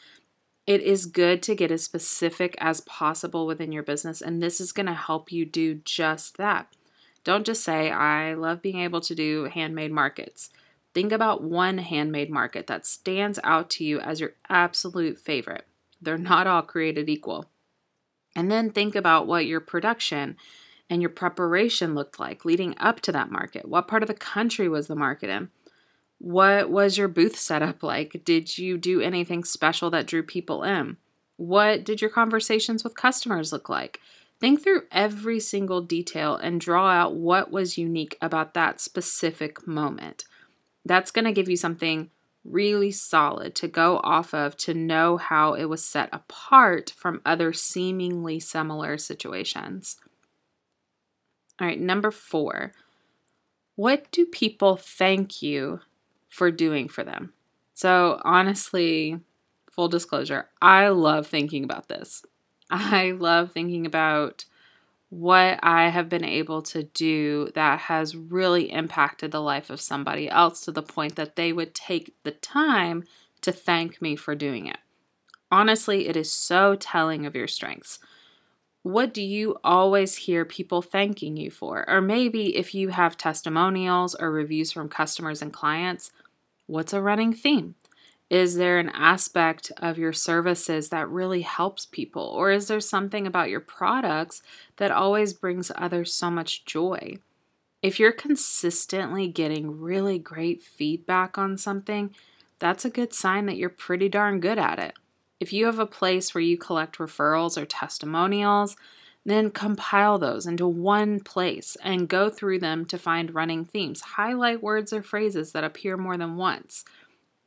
It 0.66 0.80
is 0.80 1.06
good 1.06 1.42
to 1.44 1.54
get 1.54 1.70
as 1.70 1.84
specific 1.84 2.56
as 2.58 2.80
possible 2.80 3.46
within 3.46 3.70
your 3.70 3.84
business, 3.84 4.20
and 4.20 4.42
this 4.42 4.60
is 4.60 4.72
going 4.72 4.86
to 4.86 4.94
help 4.94 5.30
you 5.30 5.44
do 5.44 5.76
just 5.76 6.38
that. 6.38 6.74
Don't 7.22 7.46
just 7.46 7.62
say, 7.62 7.90
I 7.90 8.34
love 8.34 8.60
being 8.60 8.80
able 8.80 9.00
to 9.02 9.14
do 9.14 9.44
handmade 9.44 9.92
markets. 9.92 10.50
Think 10.92 11.12
about 11.12 11.42
one 11.42 11.78
handmade 11.78 12.30
market 12.30 12.66
that 12.66 12.86
stands 12.86 13.38
out 13.44 13.70
to 13.70 13.84
you 13.84 14.00
as 14.00 14.20
your 14.20 14.32
absolute 14.48 15.18
favorite. 15.18 15.66
They're 16.02 16.18
not 16.18 16.46
all 16.46 16.62
created 16.62 17.08
equal. 17.08 17.46
And 18.34 18.50
then 18.50 18.70
think 18.70 18.96
about 18.96 19.28
what 19.28 19.46
your 19.46 19.60
production 19.60 20.36
and 20.90 21.00
your 21.00 21.10
preparation 21.10 21.94
looked 21.94 22.20
like 22.20 22.44
leading 22.44 22.74
up 22.78 23.00
to 23.02 23.12
that 23.12 23.30
market. 23.30 23.66
What 23.68 23.88
part 23.88 24.02
of 24.02 24.08
the 24.08 24.14
country 24.14 24.68
was 24.68 24.86
the 24.86 24.96
market 24.96 25.30
in? 25.30 25.50
What 26.18 26.70
was 26.70 26.96
your 26.96 27.08
booth 27.08 27.36
setup 27.36 27.82
like? 27.82 28.22
Did 28.24 28.56
you 28.58 28.78
do 28.78 29.00
anything 29.00 29.44
special 29.44 29.90
that 29.90 30.06
drew 30.06 30.22
people 30.22 30.62
in? 30.62 30.96
What 31.36 31.84
did 31.84 32.00
your 32.00 32.10
conversations 32.10 32.84
with 32.84 32.96
customers 32.96 33.52
look 33.52 33.68
like? 33.68 34.00
Think 34.40 34.62
through 34.62 34.82
every 34.92 35.40
single 35.40 35.80
detail 35.80 36.36
and 36.36 36.60
draw 36.60 36.90
out 36.90 37.14
what 37.14 37.50
was 37.50 37.78
unique 37.78 38.16
about 38.20 38.54
that 38.54 38.80
specific 38.80 39.66
moment. 39.66 40.24
That's 40.84 41.10
going 41.10 41.24
to 41.24 41.32
give 41.32 41.48
you 41.48 41.56
something 41.56 42.10
really 42.44 42.90
solid 42.90 43.54
to 43.54 43.68
go 43.68 44.00
off 44.04 44.34
of 44.34 44.56
to 44.58 44.74
know 44.74 45.16
how 45.16 45.54
it 45.54 45.64
was 45.64 45.84
set 45.84 46.10
apart 46.12 46.92
from 46.96 47.22
other 47.24 47.52
seemingly 47.52 48.38
similar 48.38 48.98
situations. 48.98 49.96
All 51.60 51.66
right, 51.66 51.80
number 51.80 52.10
four. 52.10 52.72
What 53.76 54.10
do 54.10 54.26
people 54.26 54.76
thank 54.76 55.42
you 55.42 55.80
for 56.28 56.50
doing 56.50 56.88
for 56.88 57.04
them? 57.04 57.32
So, 57.74 58.20
honestly, 58.24 59.18
full 59.70 59.88
disclosure, 59.88 60.48
I 60.62 60.88
love 60.88 61.26
thinking 61.26 61.64
about 61.64 61.88
this. 61.88 62.24
I 62.70 63.12
love 63.12 63.52
thinking 63.52 63.86
about 63.86 64.44
what 65.10 65.60
I 65.62 65.90
have 65.90 66.08
been 66.08 66.24
able 66.24 66.62
to 66.62 66.84
do 66.84 67.50
that 67.54 67.78
has 67.80 68.16
really 68.16 68.72
impacted 68.72 69.30
the 69.30 69.40
life 69.40 69.70
of 69.70 69.80
somebody 69.80 70.28
else 70.28 70.60
to 70.62 70.72
the 70.72 70.82
point 70.82 71.14
that 71.16 71.36
they 71.36 71.52
would 71.52 71.74
take 71.74 72.14
the 72.24 72.32
time 72.32 73.04
to 73.42 73.52
thank 73.52 74.02
me 74.02 74.16
for 74.16 74.34
doing 74.34 74.66
it. 74.66 74.78
Honestly, 75.52 76.08
it 76.08 76.16
is 76.16 76.32
so 76.32 76.74
telling 76.74 77.26
of 77.26 77.36
your 77.36 77.46
strengths. 77.46 78.00
What 78.84 79.14
do 79.14 79.22
you 79.22 79.56
always 79.64 80.14
hear 80.14 80.44
people 80.44 80.82
thanking 80.82 81.38
you 81.38 81.50
for? 81.50 81.88
Or 81.88 82.02
maybe 82.02 82.54
if 82.54 82.74
you 82.74 82.90
have 82.90 83.16
testimonials 83.16 84.14
or 84.14 84.30
reviews 84.30 84.72
from 84.72 84.90
customers 84.90 85.40
and 85.40 85.50
clients, 85.50 86.12
what's 86.66 86.92
a 86.92 87.00
running 87.00 87.32
theme? 87.32 87.76
Is 88.28 88.56
there 88.56 88.78
an 88.78 88.90
aspect 88.90 89.72
of 89.78 89.96
your 89.96 90.12
services 90.12 90.90
that 90.90 91.08
really 91.08 91.40
helps 91.40 91.86
people? 91.86 92.24
Or 92.24 92.50
is 92.50 92.68
there 92.68 92.78
something 92.78 93.26
about 93.26 93.48
your 93.48 93.60
products 93.60 94.42
that 94.76 94.90
always 94.90 95.32
brings 95.32 95.72
others 95.74 96.12
so 96.12 96.30
much 96.30 96.66
joy? 96.66 97.16
If 97.80 97.98
you're 97.98 98.12
consistently 98.12 99.28
getting 99.28 99.80
really 99.80 100.18
great 100.18 100.62
feedback 100.62 101.38
on 101.38 101.56
something, 101.56 102.14
that's 102.58 102.84
a 102.84 102.90
good 102.90 103.14
sign 103.14 103.46
that 103.46 103.56
you're 103.56 103.70
pretty 103.70 104.10
darn 104.10 104.40
good 104.40 104.58
at 104.58 104.78
it. 104.78 104.92
If 105.40 105.52
you 105.52 105.66
have 105.66 105.78
a 105.78 105.86
place 105.86 106.34
where 106.34 106.42
you 106.42 106.56
collect 106.56 106.98
referrals 106.98 107.60
or 107.60 107.66
testimonials, 107.66 108.76
then 109.26 109.50
compile 109.50 110.18
those 110.18 110.46
into 110.46 110.66
one 110.66 111.20
place 111.20 111.76
and 111.82 112.08
go 112.08 112.28
through 112.28 112.58
them 112.58 112.84
to 112.86 112.98
find 112.98 113.34
running 113.34 113.64
themes. 113.64 114.00
Highlight 114.02 114.62
words 114.62 114.92
or 114.92 115.02
phrases 115.02 115.52
that 115.52 115.64
appear 115.64 115.96
more 115.96 116.16
than 116.16 116.36
once. 116.36 116.84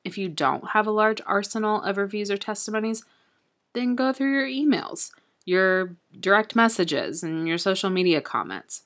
If 0.04 0.18
you 0.18 0.30
don't 0.30 0.70
have 0.70 0.88
a 0.88 0.92
large 0.92 1.22
arsenal 1.26 1.82
of 1.82 1.98
reviews 1.98 2.32
or 2.32 2.38
testimonies, 2.38 3.04
then 3.74 3.96
go 3.96 4.12
through 4.12 4.32
your 4.32 4.48
emails, 4.48 5.12
your 5.46 5.96
direct 6.20 6.56
messages, 6.56 7.24
and 7.24 7.48
your 7.48 7.58
social 7.58 7.90
media 7.90 8.22
comments. 8.22 8.84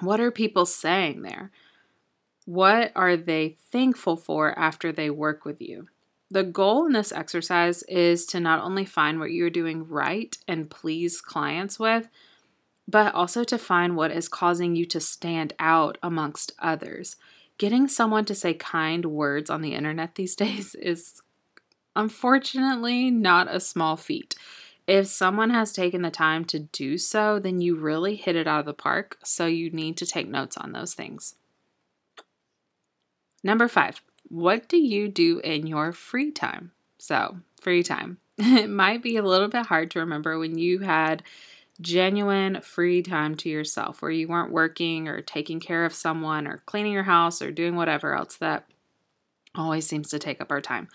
What 0.00 0.20
are 0.20 0.30
people 0.30 0.66
saying 0.66 1.22
there? 1.22 1.50
What 2.44 2.92
are 2.94 3.16
they 3.16 3.56
thankful 3.70 4.16
for 4.16 4.58
after 4.58 4.92
they 4.92 5.10
work 5.10 5.44
with 5.44 5.62
you? 5.62 5.88
The 6.32 6.44
goal 6.44 6.86
in 6.86 6.92
this 6.92 7.12
exercise 7.12 7.82
is 7.84 8.24
to 8.26 8.40
not 8.40 8.62
only 8.62 8.84
find 8.84 9.20
what 9.20 9.32
you're 9.32 9.50
doing 9.50 9.86
right 9.86 10.36
and 10.48 10.70
please 10.70 11.20
clients 11.20 11.78
with, 11.78 12.08
but 12.88 13.14
also 13.14 13.44
to 13.44 13.58
find 13.58 13.96
what 13.96 14.10
is 14.10 14.28
causing 14.28 14.74
you 14.74 14.86
to 14.86 15.00
stand 15.00 15.52
out 15.58 15.98
amongst 16.02 16.52
others 16.58 17.16
getting 17.62 17.86
someone 17.86 18.24
to 18.24 18.34
say 18.34 18.54
kind 18.54 19.06
words 19.06 19.48
on 19.48 19.62
the 19.62 19.72
internet 19.72 20.16
these 20.16 20.34
days 20.44 20.74
is 20.74 21.22
unfortunately 21.94 23.08
not 23.08 23.46
a 23.48 23.60
small 23.60 23.96
feat. 23.96 24.34
If 24.88 25.06
someone 25.06 25.50
has 25.50 25.72
taken 25.72 26.02
the 26.02 26.10
time 26.10 26.44
to 26.46 26.58
do 26.58 26.98
so, 26.98 27.38
then 27.38 27.60
you 27.60 27.76
really 27.76 28.16
hit 28.16 28.34
it 28.34 28.48
out 28.48 28.58
of 28.58 28.66
the 28.66 28.74
park, 28.74 29.16
so 29.22 29.46
you 29.46 29.70
need 29.70 29.96
to 29.98 30.06
take 30.06 30.28
notes 30.28 30.56
on 30.56 30.72
those 30.72 30.92
things. 30.92 31.36
Number 33.44 33.68
five, 33.68 34.02
what 34.32 34.66
do 34.66 34.78
you 34.78 35.08
do 35.08 35.40
in 35.40 35.66
your 35.66 35.92
free 35.92 36.30
time? 36.30 36.72
So, 36.98 37.36
free 37.60 37.82
time. 37.82 38.16
It 38.38 38.70
might 38.70 39.02
be 39.02 39.18
a 39.18 39.22
little 39.22 39.48
bit 39.48 39.66
hard 39.66 39.90
to 39.90 39.98
remember 39.98 40.38
when 40.38 40.56
you 40.56 40.78
had 40.78 41.22
genuine 41.82 42.62
free 42.62 43.02
time 43.02 43.34
to 43.36 43.50
yourself 43.50 44.00
where 44.00 44.10
you 44.10 44.26
weren't 44.26 44.50
working 44.50 45.06
or 45.06 45.20
taking 45.20 45.60
care 45.60 45.84
of 45.84 45.92
someone 45.92 46.46
or 46.46 46.62
cleaning 46.64 46.92
your 46.92 47.02
house 47.02 47.42
or 47.42 47.50
doing 47.52 47.76
whatever 47.76 48.14
else 48.14 48.36
that 48.36 48.64
always 49.54 49.86
seems 49.86 50.08
to 50.08 50.18
take 50.18 50.40
up 50.40 50.50
our 50.50 50.62
time. 50.62 50.88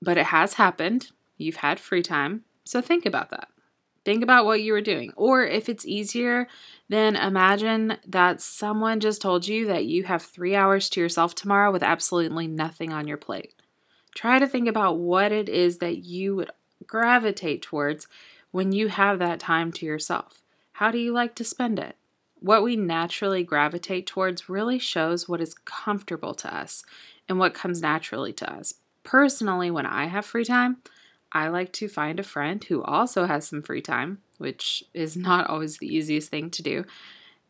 But 0.00 0.16
it 0.16 0.26
has 0.26 0.54
happened. 0.54 1.10
You've 1.36 1.56
had 1.56 1.78
free 1.78 2.02
time. 2.02 2.44
So 2.64 2.80
think 2.80 3.04
about 3.04 3.28
that. 3.28 3.48
Think 4.04 4.22
about 4.22 4.44
what 4.44 4.62
you 4.62 4.72
were 4.72 4.80
doing. 4.80 5.12
Or 5.16 5.44
if 5.44 5.68
it's 5.68 5.86
easier, 5.86 6.48
then 6.88 7.16
imagine 7.16 7.98
that 8.06 8.40
someone 8.40 9.00
just 9.00 9.20
told 9.20 9.46
you 9.46 9.66
that 9.66 9.84
you 9.84 10.04
have 10.04 10.22
three 10.22 10.54
hours 10.54 10.88
to 10.90 11.00
yourself 11.00 11.34
tomorrow 11.34 11.70
with 11.70 11.82
absolutely 11.82 12.46
nothing 12.46 12.92
on 12.92 13.06
your 13.06 13.16
plate. 13.16 13.54
Try 14.14 14.38
to 14.38 14.48
think 14.48 14.68
about 14.68 14.98
what 14.98 15.32
it 15.32 15.48
is 15.48 15.78
that 15.78 15.98
you 15.98 16.36
would 16.36 16.50
gravitate 16.86 17.62
towards 17.62 18.06
when 18.50 18.72
you 18.72 18.88
have 18.88 19.18
that 19.18 19.40
time 19.40 19.72
to 19.72 19.86
yourself? 19.86 20.42
How 20.72 20.90
do 20.90 20.98
you 20.98 21.12
like 21.12 21.34
to 21.36 21.44
spend 21.44 21.78
it? 21.78 21.96
What 22.40 22.62
we 22.62 22.76
naturally 22.76 23.42
gravitate 23.42 24.06
towards 24.06 24.48
really 24.48 24.78
shows 24.78 25.28
what 25.28 25.40
is 25.40 25.54
comfortable 25.54 26.34
to 26.34 26.54
us 26.54 26.84
and 27.28 27.38
what 27.38 27.54
comes 27.54 27.82
naturally 27.82 28.32
to 28.34 28.52
us. 28.52 28.74
Personally, 29.02 29.70
when 29.70 29.86
I 29.86 30.06
have 30.06 30.24
free 30.24 30.44
time, 30.44 30.78
I 31.32 31.48
like 31.48 31.72
to 31.74 31.88
find 31.88 32.18
a 32.18 32.24
friend 32.24 32.62
who 32.64 32.82
also 32.82 33.26
has 33.26 33.46
some 33.46 33.62
free 33.62 33.82
time, 33.82 34.18
which 34.38 34.84
is 34.94 35.16
not 35.16 35.48
always 35.48 35.78
the 35.78 35.94
easiest 35.94 36.30
thing 36.30 36.50
to 36.50 36.62
do. 36.62 36.84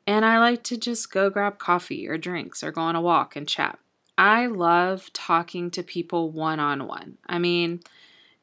And 0.06 0.24
I 0.24 0.38
like 0.38 0.62
to 0.64 0.76
just 0.76 1.12
go 1.12 1.30
grab 1.30 1.58
coffee 1.58 2.08
or 2.08 2.16
drinks 2.16 2.62
or 2.64 2.72
go 2.72 2.80
on 2.80 2.96
a 2.96 3.00
walk 3.00 3.36
and 3.36 3.46
chat. 3.46 3.78
I 4.16 4.46
love 4.46 5.12
talking 5.12 5.70
to 5.72 5.82
people 5.82 6.30
one 6.30 6.58
on 6.58 6.86
one. 6.88 7.18
I 7.26 7.38
mean, 7.38 7.80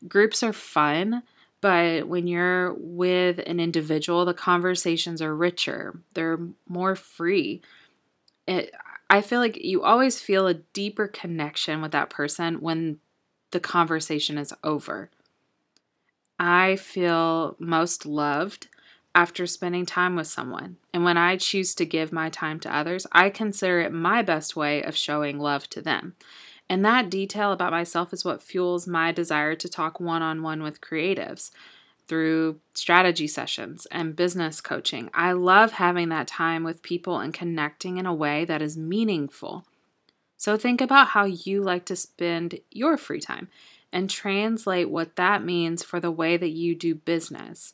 groups 0.07 0.41
are 0.43 0.53
fun, 0.53 1.23
but 1.59 2.07
when 2.07 2.27
you're 2.27 2.73
with 2.75 3.39
an 3.45 3.59
individual, 3.59 4.23
the 4.23 4.33
conversations 4.33 5.21
are 5.21 5.35
richer, 5.35 5.99
they're 6.13 6.39
more 6.69 6.95
free. 6.95 7.61
It, 8.47 8.71
I 9.09 9.21
feel 9.21 9.39
like 9.39 9.57
you 9.57 9.83
always 9.83 10.19
feel 10.19 10.47
a 10.47 10.53
deeper 10.53 11.07
connection 11.07 11.81
with 11.81 11.91
that 11.91 12.09
person 12.09 12.61
when 12.61 12.99
the 13.51 13.59
conversation 13.59 14.37
is 14.37 14.53
over. 14.63 15.09
I 16.39 16.75
feel 16.75 17.55
most 17.59 18.05
loved 18.05 18.67
after 19.13 19.47
spending 19.47 19.85
time 19.85 20.15
with 20.15 20.27
someone. 20.27 20.75
And 20.93 21.05
when 21.05 21.17
I 21.17 21.37
choose 21.37 21.73
to 21.75 21.85
give 21.85 22.11
my 22.11 22.29
time 22.29 22.59
to 22.61 22.75
others, 22.75 23.07
I 23.13 23.29
consider 23.29 23.79
it 23.79 23.93
my 23.93 24.21
best 24.21 24.55
way 24.55 24.83
of 24.83 24.95
showing 24.95 25.39
love 25.39 25.69
to 25.69 25.81
them. 25.81 26.15
And 26.69 26.83
that 26.83 27.09
detail 27.09 27.51
about 27.51 27.71
myself 27.71 28.11
is 28.11 28.25
what 28.25 28.43
fuels 28.43 28.87
my 28.87 29.11
desire 29.11 29.55
to 29.55 29.69
talk 29.69 29.99
one 29.99 30.21
on 30.21 30.41
one 30.41 30.63
with 30.63 30.81
creatives 30.81 31.51
through 32.07 32.59
strategy 32.73 33.27
sessions 33.27 33.87
and 33.91 34.15
business 34.15 34.61
coaching. 34.61 35.09
I 35.13 35.31
love 35.31 35.73
having 35.73 36.09
that 36.09 36.27
time 36.27 36.63
with 36.63 36.81
people 36.81 37.19
and 37.19 37.33
connecting 37.33 37.97
in 37.97 38.05
a 38.05 38.13
way 38.13 38.45
that 38.45 38.61
is 38.61 38.77
meaningful. 38.77 39.65
So 40.37 40.57
think 40.57 40.81
about 40.81 41.09
how 41.09 41.25
you 41.25 41.63
like 41.63 41.85
to 41.85 41.95
spend 41.95 42.59
your 42.69 42.97
free 42.97 43.21
time 43.21 43.47
and 43.95 44.09
translate 44.09 44.89
what 44.89 45.15
that 45.15 45.41
means 45.41 45.81
for 45.81 46.01
the 46.01 46.11
way 46.11 46.35
that 46.35 46.49
you 46.49 46.75
do 46.75 46.93
business. 46.93 47.73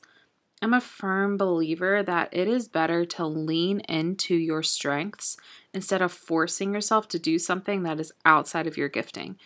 I'm 0.61 0.71
a 0.71 0.79
firm 0.79 1.35
believer 1.35 2.03
that 2.03 2.29
it 2.31 2.47
is 2.47 2.67
better 2.67 3.05
to 3.05 3.25
lean 3.25 3.79
into 3.89 4.35
your 4.35 4.61
strengths 4.61 5.35
instead 5.73 5.99
of 5.99 6.11
forcing 6.11 6.75
yourself 6.75 7.07
to 7.07 7.19
do 7.19 7.39
something 7.39 7.81
that 7.83 7.99
is 7.99 8.13
outside 8.23 8.67
of 8.67 8.77
your 8.77 8.87
gifting. 8.87 9.39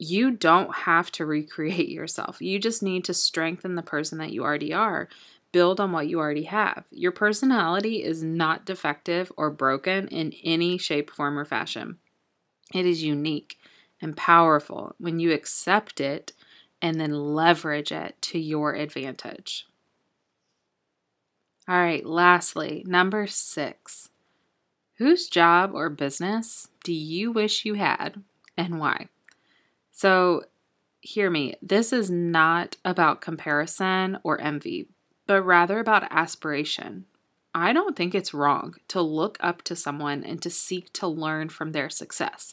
You 0.00 0.32
don't 0.32 0.74
have 0.74 1.12
to 1.12 1.24
recreate 1.24 1.88
yourself. 1.90 2.42
You 2.42 2.58
just 2.58 2.82
need 2.82 3.04
to 3.04 3.14
strengthen 3.14 3.76
the 3.76 3.82
person 3.82 4.18
that 4.18 4.32
you 4.32 4.42
already 4.42 4.74
are. 4.74 5.08
Build 5.52 5.78
on 5.78 5.92
what 5.92 6.08
you 6.08 6.18
already 6.18 6.44
have. 6.44 6.86
Your 6.90 7.12
personality 7.12 8.02
is 8.02 8.24
not 8.24 8.64
defective 8.66 9.30
or 9.36 9.48
broken 9.48 10.08
in 10.08 10.32
any 10.42 10.76
shape, 10.76 11.08
form, 11.08 11.38
or 11.38 11.44
fashion. 11.44 11.98
It 12.74 12.84
is 12.84 13.04
unique 13.04 13.59
and 14.00 14.16
powerful 14.16 14.94
when 14.98 15.18
you 15.18 15.32
accept 15.32 16.00
it 16.00 16.32
and 16.82 17.00
then 17.00 17.12
leverage 17.12 17.92
it 17.92 18.20
to 18.22 18.38
your 18.38 18.74
advantage. 18.74 19.66
All 21.68 21.76
right, 21.76 22.04
lastly, 22.04 22.82
number 22.86 23.26
six. 23.26 24.08
Whose 24.96 25.28
job 25.28 25.72
or 25.74 25.88
business 25.88 26.68
do 26.84 26.92
you 26.92 27.32
wish 27.32 27.64
you 27.64 27.74
had 27.74 28.22
and 28.56 28.80
why? 28.80 29.08
So, 29.92 30.44
hear 31.00 31.30
me, 31.30 31.54
this 31.62 31.92
is 31.92 32.10
not 32.10 32.76
about 32.84 33.20
comparison 33.20 34.18
or 34.22 34.40
envy, 34.40 34.88
but 35.26 35.42
rather 35.42 35.78
about 35.78 36.10
aspiration. 36.10 37.06
I 37.54 37.72
don't 37.72 37.96
think 37.96 38.14
it's 38.14 38.34
wrong 38.34 38.74
to 38.88 39.00
look 39.00 39.36
up 39.40 39.62
to 39.62 39.76
someone 39.76 40.22
and 40.24 40.40
to 40.42 40.50
seek 40.50 40.92
to 40.94 41.06
learn 41.06 41.48
from 41.48 41.72
their 41.72 41.90
success. 41.90 42.52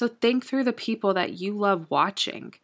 So, 0.00 0.08
think 0.08 0.46
through 0.46 0.64
the 0.64 0.72
people 0.72 1.12
that 1.12 1.34
you 1.34 1.52
love 1.52 1.90
watching. 1.90 2.54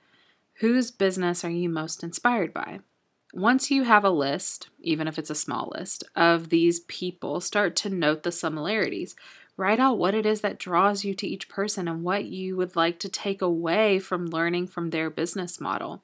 Whose 0.60 0.90
business 0.90 1.44
are 1.44 1.50
you 1.50 1.68
most 1.68 2.02
inspired 2.02 2.54
by? 2.54 2.80
Once 3.34 3.70
you 3.70 3.82
have 3.82 4.04
a 4.04 4.08
list, 4.08 4.70
even 4.80 5.06
if 5.06 5.18
it's 5.18 5.28
a 5.28 5.34
small 5.34 5.70
list, 5.76 6.02
of 6.16 6.48
these 6.48 6.80
people, 6.80 7.42
start 7.42 7.76
to 7.76 7.90
note 7.90 8.22
the 8.22 8.32
similarities. 8.32 9.16
Write 9.58 9.78
out 9.78 9.98
what 9.98 10.14
it 10.14 10.24
is 10.24 10.40
that 10.40 10.58
draws 10.58 11.04
you 11.04 11.12
to 11.12 11.26
each 11.26 11.50
person 11.50 11.88
and 11.88 12.02
what 12.02 12.24
you 12.24 12.56
would 12.56 12.74
like 12.74 12.98
to 13.00 13.08
take 13.10 13.42
away 13.42 13.98
from 13.98 14.28
learning 14.28 14.68
from 14.68 14.88
their 14.88 15.10
business 15.10 15.60
model. 15.60 16.00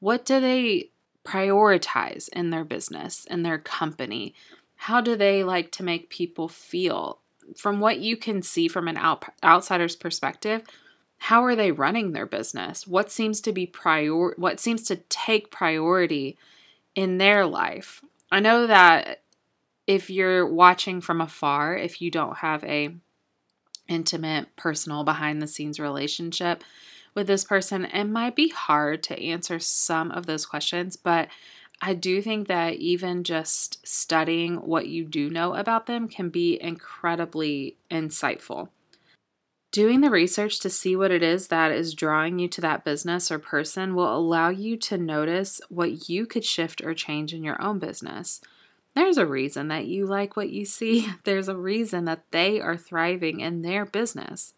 What 0.00 0.24
do 0.24 0.40
they 0.40 0.90
prioritize 1.24 2.28
in 2.30 2.50
their 2.50 2.64
business, 2.64 3.24
in 3.26 3.44
their 3.44 3.58
company? 3.58 4.34
How 4.74 5.00
do 5.00 5.14
they 5.14 5.44
like 5.44 5.70
to 5.70 5.84
make 5.84 6.10
people 6.10 6.48
feel? 6.48 7.20
From 7.56 7.80
what 7.80 7.98
you 7.98 8.16
can 8.16 8.42
see 8.42 8.68
from 8.68 8.88
an 8.88 8.96
out- 8.96 9.24
outsider's 9.42 9.96
perspective, 9.96 10.62
how 11.18 11.44
are 11.44 11.56
they 11.56 11.72
running 11.72 12.12
their 12.12 12.26
business? 12.26 12.86
What 12.86 13.10
seems 13.10 13.40
to 13.42 13.52
be 13.52 13.66
prior 13.66 14.34
what 14.36 14.60
seems 14.60 14.82
to 14.84 14.96
take 15.08 15.50
priority 15.50 16.38
in 16.94 17.18
their 17.18 17.44
life? 17.46 18.02
I 18.30 18.40
know 18.40 18.66
that 18.66 19.22
if 19.88 20.10
you're 20.10 20.46
watching 20.46 21.00
from 21.00 21.20
afar 21.20 21.74
if 21.74 22.00
you 22.00 22.10
don't 22.10 22.36
have 22.36 22.62
a 22.64 22.94
intimate 23.88 24.54
personal 24.54 25.02
behind 25.02 25.40
the 25.40 25.46
scenes 25.46 25.80
relationship 25.80 26.62
with 27.14 27.26
this 27.26 27.42
person 27.42 27.86
it 27.86 28.04
might 28.04 28.36
be 28.36 28.50
hard 28.50 29.02
to 29.02 29.20
answer 29.20 29.58
some 29.58 30.10
of 30.12 30.26
those 30.26 30.44
questions 30.44 30.94
but 30.94 31.28
I 31.80 31.94
do 31.94 32.20
think 32.20 32.48
that 32.48 32.74
even 32.74 33.22
just 33.22 33.86
studying 33.86 34.56
what 34.56 34.88
you 34.88 35.04
do 35.04 35.30
know 35.30 35.54
about 35.54 35.86
them 35.86 36.08
can 36.08 36.28
be 36.28 36.60
incredibly 36.60 37.76
insightful 37.90 38.70
doing 39.70 40.00
the 40.00 40.10
research 40.10 40.60
to 40.60 40.70
see 40.70 40.96
what 40.96 41.10
it 41.10 41.22
is 41.22 41.48
that 41.48 41.70
is 41.70 41.94
drawing 41.94 42.38
you 42.38 42.48
to 42.48 42.60
that 42.60 42.84
business 42.84 43.30
or 43.30 43.38
person 43.38 43.94
will 43.94 44.16
allow 44.16 44.48
you 44.48 44.76
to 44.76 44.96
notice 44.96 45.60
what 45.68 46.08
you 46.08 46.26
could 46.26 46.44
shift 46.44 46.82
or 46.82 46.94
change 46.94 47.34
in 47.34 47.44
your 47.44 47.60
own 47.60 47.78
business. 47.78 48.40
There's 48.94 49.18
a 49.18 49.26
reason 49.26 49.68
that 49.68 49.86
you 49.86 50.06
like 50.06 50.36
what 50.36 50.50
you 50.50 50.64
see, 50.64 51.08
there's 51.24 51.48
a 51.48 51.56
reason 51.56 52.06
that 52.06 52.24
they 52.30 52.60
are 52.60 52.76
thriving 52.76 53.40
in 53.40 53.62
their 53.62 53.84
business. 53.84 54.54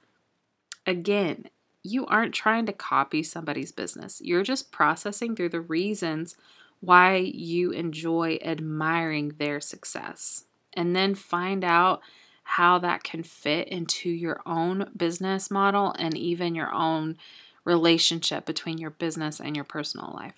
Again, 0.86 1.46
you 1.82 2.06
aren't 2.06 2.34
trying 2.34 2.66
to 2.66 2.72
copy 2.72 3.22
somebody's 3.22 3.72
business, 3.72 4.20
you're 4.22 4.42
just 4.42 4.70
processing 4.70 5.34
through 5.34 5.48
the 5.48 5.60
reasons 5.60 6.36
why 6.80 7.16
you 7.16 7.70
enjoy 7.70 8.38
admiring 8.42 9.34
their 9.38 9.60
success. 9.60 10.44
And 10.74 10.94
then 10.94 11.14
find 11.14 11.64
out 11.64 12.00
how 12.42 12.78
that 12.78 13.04
can 13.04 13.22
fit 13.22 13.68
into 13.68 14.08
your 14.08 14.40
own 14.44 14.90
business 14.96 15.50
model 15.50 15.94
and 15.98 16.16
even 16.16 16.54
your 16.54 16.72
own 16.72 17.16
relationship 17.64 18.44
between 18.46 18.78
your 18.78 18.90
business 18.90 19.40
and 19.40 19.54
your 19.54 19.64
personal 19.64 20.12
life. 20.14 20.34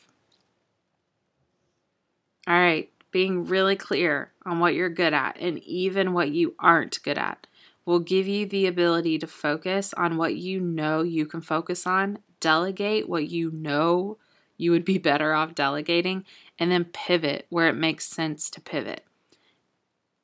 All 2.46 2.54
right, 2.54 2.90
being 3.12 3.44
really 3.44 3.76
clear 3.76 4.32
on 4.44 4.58
what 4.58 4.75
you're 4.75 4.88
good 4.88 5.14
at 5.14 5.37
and 5.38 5.58
even 5.61 6.12
what 6.12 6.30
you 6.30 6.54
aren't 6.58 7.02
good 7.02 7.18
at 7.18 7.46
will 7.84 8.00
give 8.00 8.26
you 8.26 8.46
the 8.46 8.66
ability 8.66 9.18
to 9.18 9.26
focus 9.26 9.94
on 9.94 10.16
what 10.16 10.34
you 10.34 10.61
know 10.61 11.02
you 11.02 11.26
can 11.26 11.40
focus 11.40 11.87
on, 11.87 12.18
delegate 12.40 13.08
what 13.08 13.28
you 13.28 13.50
know 13.50 14.18
you 14.56 14.71
would 14.71 14.85
be 14.85 14.99
better 15.11 15.32
off 15.35 15.54
delegating, 15.54 16.25
and 16.59 16.71
then 16.71 16.85
pivot 16.85 17.47
where 17.50 17.68
it 17.68 17.76
makes 17.76 18.06
sense 18.06 18.50
to 18.50 18.61
pivot 18.61 19.04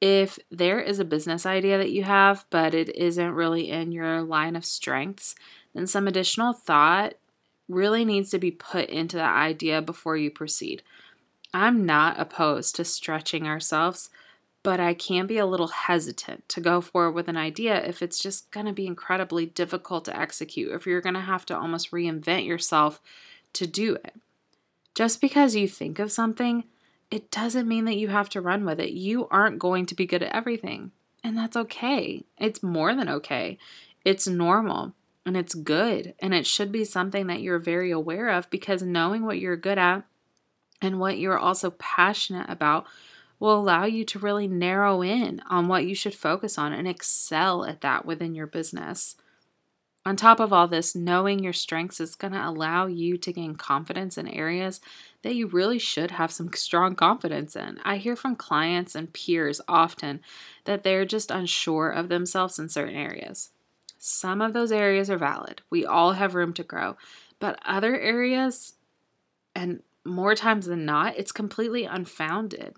if 0.00 0.38
there 0.50 0.80
is 0.80 1.00
a 1.00 1.04
business 1.04 1.44
idea 1.44 1.78
that 1.78 1.90
you 1.90 2.04
have, 2.04 2.44
but 2.50 2.74
it 2.74 2.94
isn't 2.96 3.32
really 3.32 3.70
in 3.70 3.92
your 3.92 4.22
line 4.22 4.54
of 4.54 4.64
strengths, 4.64 5.34
then 5.74 5.86
some 5.86 6.06
additional 6.06 6.52
thought 6.52 7.14
really 7.68 8.04
needs 8.04 8.30
to 8.30 8.38
be 8.38 8.50
put 8.50 8.88
into 8.88 9.16
that 9.16 9.36
idea 9.36 9.82
before 9.82 10.16
you 10.16 10.30
proceed. 10.30 10.82
I'm 11.52 11.84
not 11.84 12.20
opposed 12.20 12.76
to 12.76 12.84
stretching 12.84 13.46
ourselves, 13.46 14.10
but 14.62 14.80
I 14.80 14.94
can 14.94 15.26
be 15.26 15.38
a 15.38 15.46
little 15.46 15.68
hesitant 15.68 16.48
to 16.50 16.60
go 16.60 16.80
forward 16.80 17.12
with 17.12 17.28
an 17.28 17.36
idea 17.36 17.84
if 17.84 18.02
it's 18.02 18.20
just 18.20 18.50
going 18.50 18.66
to 18.66 18.72
be 18.72 18.86
incredibly 18.86 19.46
difficult 19.46 20.04
to 20.04 20.18
execute, 20.18 20.72
if 20.72 20.86
you're 20.86 21.00
going 21.00 21.14
to 21.14 21.20
have 21.20 21.44
to 21.46 21.58
almost 21.58 21.90
reinvent 21.90 22.46
yourself 22.46 23.00
to 23.54 23.66
do 23.66 23.94
it. 23.96 24.14
Just 24.98 25.20
because 25.20 25.54
you 25.54 25.68
think 25.68 26.00
of 26.00 26.10
something 26.10 26.64
it 27.08 27.30
doesn't 27.30 27.68
mean 27.68 27.84
that 27.84 27.96
you 27.98 28.08
have 28.08 28.28
to 28.30 28.40
run 28.40 28.64
with 28.64 28.80
it. 28.80 28.90
You 28.90 29.28
aren't 29.28 29.60
going 29.60 29.86
to 29.86 29.94
be 29.94 30.06
good 30.06 30.24
at 30.24 30.34
everything. 30.34 30.90
And 31.22 31.38
that's 31.38 31.56
okay. 31.56 32.24
It's 32.36 32.64
more 32.64 32.92
than 32.96 33.08
okay. 33.08 33.58
It's 34.04 34.26
normal 34.26 34.94
and 35.24 35.36
it's 35.36 35.54
good. 35.54 36.14
And 36.18 36.34
it 36.34 36.48
should 36.48 36.72
be 36.72 36.84
something 36.84 37.28
that 37.28 37.42
you're 37.42 37.60
very 37.60 37.92
aware 37.92 38.30
of 38.30 38.50
because 38.50 38.82
knowing 38.82 39.24
what 39.24 39.38
you're 39.38 39.56
good 39.56 39.78
at 39.78 40.02
and 40.82 40.98
what 40.98 41.16
you're 41.16 41.38
also 41.38 41.70
passionate 41.70 42.50
about 42.50 42.84
will 43.38 43.54
allow 43.54 43.84
you 43.84 44.04
to 44.04 44.18
really 44.18 44.48
narrow 44.48 45.00
in 45.00 45.40
on 45.48 45.68
what 45.68 45.86
you 45.86 45.94
should 45.94 46.16
focus 46.16 46.58
on 46.58 46.72
and 46.72 46.88
excel 46.88 47.64
at 47.64 47.82
that 47.82 48.04
within 48.04 48.34
your 48.34 48.48
business. 48.48 49.14
On 50.08 50.16
top 50.16 50.40
of 50.40 50.54
all 50.54 50.66
this, 50.66 50.94
knowing 50.94 51.40
your 51.40 51.52
strengths 51.52 52.00
is 52.00 52.14
going 52.14 52.32
to 52.32 52.48
allow 52.48 52.86
you 52.86 53.18
to 53.18 53.30
gain 53.30 53.56
confidence 53.56 54.16
in 54.16 54.26
areas 54.26 54.80
that 55.20 55.34
you 55.34 55.46
really 55.48 55.78
should 55.78 56.12
have 56.12 56.32
some 56.32 56.50
strong 56.54 56.94
confidence 56.94 57.54
in. 57.54 57.78
I 57.84 57.98
hear 57.98 58.16
from 58.16 58.34
clients 58.34 58.94
and 58.94 59.12
peers 59.12 59.60
often 59.68 60.22
that 60.64 60.82
they're 60.82 61.04
just 61.04 61.30
unsure 61.30 61.90
of 61.90 62.08
themselves 62.08 62.58
in 62.58 62.70
certain 62.70 62.96
areas. 62.96 63.50
Some 63.98 64.40
of 64.40 64.54
those 64.54 64.72
areas 64.72 65.10
are 65.10 65.18
valid. 65.18 65.60
We 65.68 65.84
all 65.84 66.12
have 66.12 66.34
room 66.34 66.54
to 66.54 66.62
grow. 66.62 66.96
But 67.38 67.60
other 67.66 67.94
areas, 68.00 68.76
and 69.54 69.82
more 70.06 70.34
times 70.34 70.64
than 70.64 70.86
not, 70.86 71.18
it's 71.18 71.32
completely 71.32 71.84
unfounded. 71.84 72.76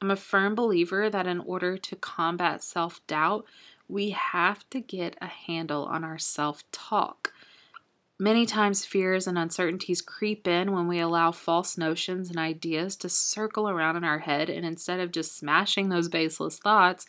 I'm 0.00 0.10
a 0.10 0.16
firm 0.16 0.56
believer 0.56 1.08
that 1.08 1.28
in 1.28 1.38
order 1.38 1.78
to 1.78 1.94
combat 1.94 2.60
self 2.64 3.06
doubt, 3.06 3.44
we 3.92 4.10
have 4.10 4.68
to 4.70 4.80
get 4.80 5.16
a 5.20 5.26
handle 5.26 5.84
on 5.84 6.02
our 6.02 6.18
self 6.18 6.64
talk. 6.72 7.32
Many 8.18 8.46
times, 8.46 8.84
fears 8.84 9.26
and 9.26 9.36
uncertainties 9.36 10.00
creep 10.00 10.46
in 10.48 10.72
when 10.72 10.88
we 10.88 10.98
allow 10.98 11.32
false 11.32 11.76
notions 11.76 12.30
and 12.30 12.38
ideas 12.38 12.96
to 12.96 13.08
circle 13.08 13.68
around 13.68 13.96
in 13.96 14.04
our 14.04 14.20
head, 14.20 14.48
and 14.48 14.64
instead 14.64 15.00
of 15.00 15.12
just 15.12 15.36
smashing 15.36 15.88
those 15.88 16.08
baseless 16.08 16.58
thoughts, 16.58 17.04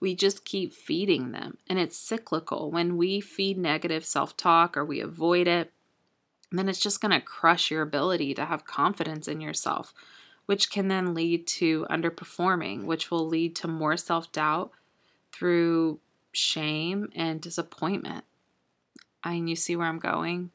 we 0.00 0.14
just 0.14 0.44
keep 0.44 0.72
feeding 0.72 1.32
them. 1.32 1.58
And 1.68 1.78
it's 1.78 1.96
cyclical. 1.96 2.70
When 2.70 2.96
we 2.96 3.20
feed 3.20 3.58
negative 3.58 4.04
self 4.04 4.36
talk 4.36 4.76
or 4.76 4.84
we 4.84 5.00
avoid 5.00 5.46
it, 5.46 5.72
then 6.50 6.68
it's 6.68 6.80
just 6.80 7.00
going 7.00 7.12
to 7.12 7.20
crush 7.20 7.70
your 7.70 7.82
ability 7.82 8.34
to 8.34 8.46
have 8.46 8.64
confidence 8.64 9.28
in 9.28 9.40
yourself, 9.40 9.92
which 10.46 10.70
can 10.70 10.88
then 10.88 11.12
lead 11.12 11.46
to 11.46 11.86
underperforming, 11.90 12.84
which 12.84 13.10
will 13.10 13.26
lead 13.26 13.54
to 13.56 13.68
more 13.68 13.96
self 13.96 14.32
doubt 14.32 14.70
through 15.32 15.98
shame 16.32 17.10
and 17.14 17.40
disappointment. 17.40 18.24
And 19.24 19.48
you 19.48 19.56
see 19.56 19.76
where 19.76 19.86
I'm 19.86 19.98
going? 19.98 20.50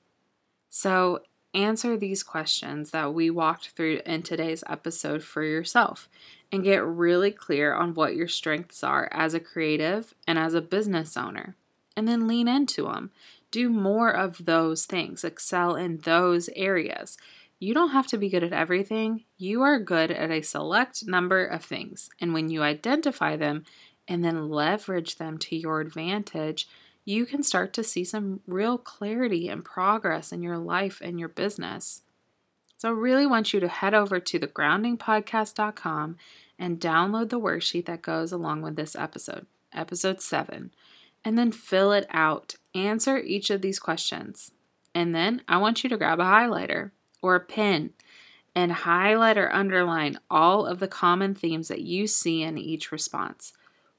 So, 0.70 1.22
answer 1.54 1.98
these 1.98 2.24
questions 2.24 2.92
that 2.92 3.14
we 3.14 3.30
walked 3.30 3.70
through 3.70 4.02
in 4.06 4.22
today's 4.22 4.64
episode 4.70 5.24
for 5.24 5.44
yourself 5.44 6.10
and 6.52 6.64
get 6.64 6.86
really 6.86 7.32
clear 7.32 7.74
on 7.74 7.94
what 7.94 8.16
your 8.16 8.28
strengths 8.28 8.84
are 8.84 9.10
as 9.12 9.34
a 9.34 9.40
creative 9.40 10.14
and 10.28 10.38
as 10.38 10.54
a 10.54 10.62
business 10.62 11.18
owner. 11.18 11.56
And 11.96 12.08
then 12.08 12.28
lean 12.28 12.48
into 12.48 12.84
them. 12.84 13.12
Do 13.50 13.70
more 13.70 14.12
of 14.12 14.46
those 14.46 14.86
things, 14.86 15.24
excel 15.24 15.76
in 15.76 15.98
those 16.00 16.50
areas. 16.56 17.18
You 17.60 17.74
don't 17.74 17.90
have 17.90 18.06
to 18.08 18.18
be 18.18 18.30
good 18.30 18.44
at 18.44 18.54
everything. 18.54 19.24
You 19.38 19.64
are 19.64 19.80
good 19.80 20.12
at 20.12 20.30
a 20.30 20.44
select 20.44 21.08
number 21.08 21.44
of 21.44 21.64
things. 21.64 22.10
And 22.22 22.34
when 22.34 22.50
you 22.50 22.62
identify 22.62 23.36
them, 23.36 23.64
and 24.08 24.24
then 24.24 24.50
leverage 24.50 25.18
them 25.18 25.38
to 25.38 25.56
your 25.56 25.82
advantage, 25.82 26.68
you 27.06 27.26
can 27.26 27.44
start 27.44 27.74
to 27.74 27.84
see 27.84 28.04
some 28.04 28.42
real 28.48 28.78
clarity 28.78 29.48
and 29.48 29.64
progress 29.64 30.32
in 30.32 30.42
your 30.42 30.58
life 30.58 31.00
and 31.02 31.20
your 31.20 31.30
business. 31.30 32.02
So, 32.78 32.90
I 32.90 32.92
really 32.92 33.26
want 33.26 33.54
you 33.54 33.60
to 33.60 33.68
head 33.68 33.94
over 33.94 34.20
to 34.20 34.40
thegroundingpodcast.com 34.40 36.18
and 36.60 36.80
download 36.80 37.30
the 37.30 37.40
worksheet 37.40 37.86
that 37.86 38.02
goes 38.02 38.32
along 38.32 38.62
with 38.62 38.76
this 38.76 38.96
episode, 38.96 39.46
episode 39.74 40.22
seven, 40.22 40.72
and 41.24 41.38
then 41.38 41.52
fill 41.52 41.92
it 41.92 42.08
out. 42.12 42.56
Answer 42.76 43.18
each 43.18 43.50
of 43.50 43.62
these 43.62 43.80
questions. 43.80 44.52
And 44.94 45.14
then 45.14 45.42
I 45.48 45.58
want 45.58 45.84
you 45.84 45.90
to 45.90 45.98
grab 45.98 46.20
a 46.20 46.24
highlighter 46.24 46.92
or 47.22 47.36
a 47.36 47.40
pen 47.40 47.92
and 48.56 48.72
highlight 48.72 49.38
or 49.38 49.54
underline 49.54 50.18
all 50.30 50.66
of 50.66 50.80
the 50.80 50.88
common 50.88 51.36
themes 51.36 51.68
that 51.68 51.82
you 51.82 52.08
see 52.08 52.42
in 52.42 52.58
each 52.58 52.92
response. 52.92 53.54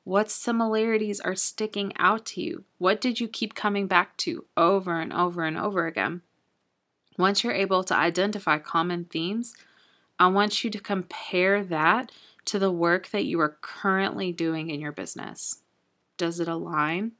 What 0.05 0.31
similarities 0.31 1.21
are 1.21 1.35
sticking 1.35 1.93
out 1.99 2.25
to 2.27 2.41
you? 2.41 2.65
What 2.79 3.01
did 3.01 3.21
you 3.21 3.29
keep 3.29 3.55
coming 3.55 3.87
back 3.87 4.17
to 4.19 4.47
over 4.57 5.01
and 5.01 5.13
over 5.13 5.45
and 5.45 5.59
over 5.59 5.87
again? 5.87 6.23
Once 7.19 7.43
you're 7.43 7.53
able 7.53 7.85
to 7.85 7.97
identify 7.97 8.59
common 8.59 9.05
themes, 9.05 9.55
I 10.19 10.29
want 10.29 10.65
you 10.65 10.71
to 10.71 10.81
compare 10.81 11.63
that 11.65 12.13
to 12.47 12.59
the 12.59 12.73
work 12.73 13.11
that 13.11 13.25
you 13.25 13.41
are 13.41 13.59
currently 13.61 14.33
doing 14.33 14.71
in 14.71 14.81
your 14.81 14.93
business. 14.93 15.63
Does 16.17 16.41
it 16.41 16.49
align? 16.49 17.13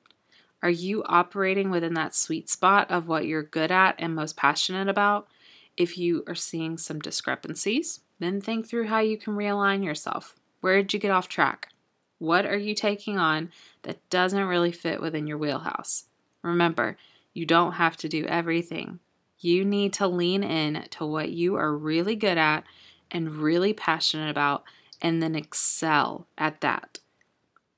Are 0.63 0.71
you 0.71 1.05
operating 1.05 1.71
within 1.71 1.95
that 1.95 2.15
sweet 2.15 2.49
spot 2.49 2.91
of 2.91 3.07
what 3.07 3.27
you're 3.27 3.43
good 3.43 3.71
at 3.71 3.95
and 3.99 4.15
most 4.15 4.37
passionate 4.37 4.89
about? 4.89 5.29
If 5.77 5.97
you 5.97 6.25
are 6.27 6.35
seeing 6.35 6.79
some 6.79 6.99
discrepancies, 6.99 8.01
then 8.19 8.41
think 8.41 8.67
through 8.67 8.87
how 8.87 8.99
you 8.99 9.17
can 9.17 9.35
realign 9.35 9.85
yourself. 9.85 10.35
Where 10.61 10.77
did 10.77 10.93
you 10.93 10.99
get 10.99 11.13
off 11.13 11.29
track? 11.29 11.69
What 12.19 12.47
are 12.47 12.57
you 12.57 12.75
taking 12.75 13.19
on 13.19 13.51
that 13.83 14.09
doesn't 14.11 14.45
really 14.45 14.73
fit 14.73 15.01
within 15.01 15.27
your 15.27 15.39
wheelhouse? 15.39 16.05
Remember, 16.43 16.97
you 17.33 17.47
don't 17.47 17.73
have 17.73 17.97
to 17.99 18.09
do 18.09 18.25
everything. 18.27 18.99
You 19.39 19.65
need 19.65 19.93
to 19.95 20.09
lean 20.09 20.43
in 20.43 20.85
to 20.91 21.07
what 21.07 21.31
you 21.31 21.55
are 21.55 21.77
really 21.77 22.17
good 22.17 22.39
at 22.39 22.65
and 23.11 23.37
really 23.37 23.73
passionate 23.73 24.31
about, 24.31 24.65
and 25.01 25.23
then 25.23 25.35
excel 25.35 26.27
at 26.37 26.61
that. 26.61 26.99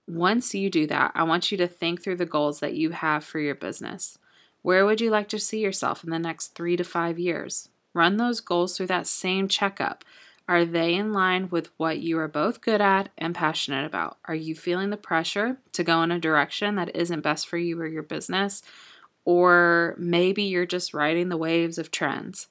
Once 0.08 0.54
you 0.54 0.70
do 0.70 0.86
that, 0.86 1.12
I 1.14 1.22
want 1.22 1.52
you 1.52 1.58
to 1.58 1.68
think 1.68 2.02
through 2.02 2.16
the 2.16 2.26
goals 2.26 2.60
that 2.60 2.74
you 2.74 2.90
have 2.90 3.24
for 3.24 3.38
your 3.38 3.54
business. 3.54 4.18
Where 4.62 4.84
would 4.84 5.00
you 5.00 5.10
like 5.10 5.28
to 5.28 5.38
see 5.38 5.60
yourself 5.60 6.02
in 6.02 6.10
the 6.10 6.18
next 6.18 6.48
three 6.48 6.76
to 6.76 6.84
five 6.84 7.18
years? 7.18 7.68
Run 7.94 8.16
those 8.16 8.40
goals 8.40 8.76
through 8.76 8.88
that 8.88 9.06
same 9.06 9.46
checkup. 9.46 10.04
Are 10.50 10.64
they 10.64 10.94
in 10.94 11.12
line 11.12 11.48
with 11.48 11.70
what 11.76 12.00
you 12.00 12.18
are 12.18 12.26
both 12.26 12.60
good 12.60 12.80
at 12.80 13.10
and 13.16 13.36
passionate 13.36 13.86
about? 13.86 14.18
Are 14.24 14.34
you 14.34 14.56
feeling 14.56 14.90
the 14.90 14.96
pressure 14.96 15.58
to 15.70 15.84
go 15.84 16.02
in 16.02 16.10
a 16.10 16.18
direction 16.18 16.74
that 16.74 16.96
isn't 16.96 17.20
best 17.20 17.46
for 17.46 17.56
you 17.56 17.80
or 17.80 17.86
your 17.86 18.02
business? 18.02 18.60
Or 19.24 19.94
maybe 19.96 20.42
you're 20.42 20.66
just 20.66 20.92
riding 20.92 21.28
the 21.28 21.36
waves 21.36 21.78
of 21.78 21.92
trends. 21.92 22.48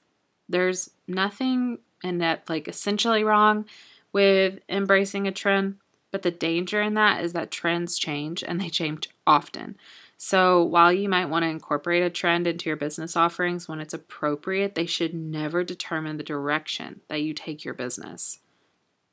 There's 0.47 0.91
nothing 1.09 1.79
in 2.01 2.19
that 2.19 2.47
like 2.47 2.69
essentially 2.69 3.25
wrong 3.25 3.65
with 4.13 4.59
embracing 4.69 5.27
a 5.27 5.33
trend, 5.33 5.75
but 6.09 6.21
the 6.21 6.31
danger 6.31 6.81
in 6.81 6.93
that 6.93 7.21
is 7.21 7.33
that 7.33 7.51
trends 7.51 7.99
change 7.99 8.45
and 8.47 8.61
they 8.61 8.69
change 8.69 9.09
often. 9.27 9.75
So, 10.21 10.61
while 10.61 10.91
you 10.91 11.07
might 11.07 11.27
want 11.27 11.43
to 11.43 11.49
incorporate 11.49 12.03
a 12.03 12.09
trend 12.09 12.45
into 12.45 12.69
your 12.69 12.75
business 12.75 13.15
offerings 13.15 13.69
when 13.69 13.79
it's 13.79 13.93
appropriate, 13.93 14.75
they 14.75 14.85
should 14.85 15.13
never 15.13 15.63
determine 15.63 16.17
the 16.17 16.23
direction 16.23 16.99
that 17.07 17.21
you 17.21 17.33
take 17.33 17.63
your 17.63 17.73
business. 17.73 18.39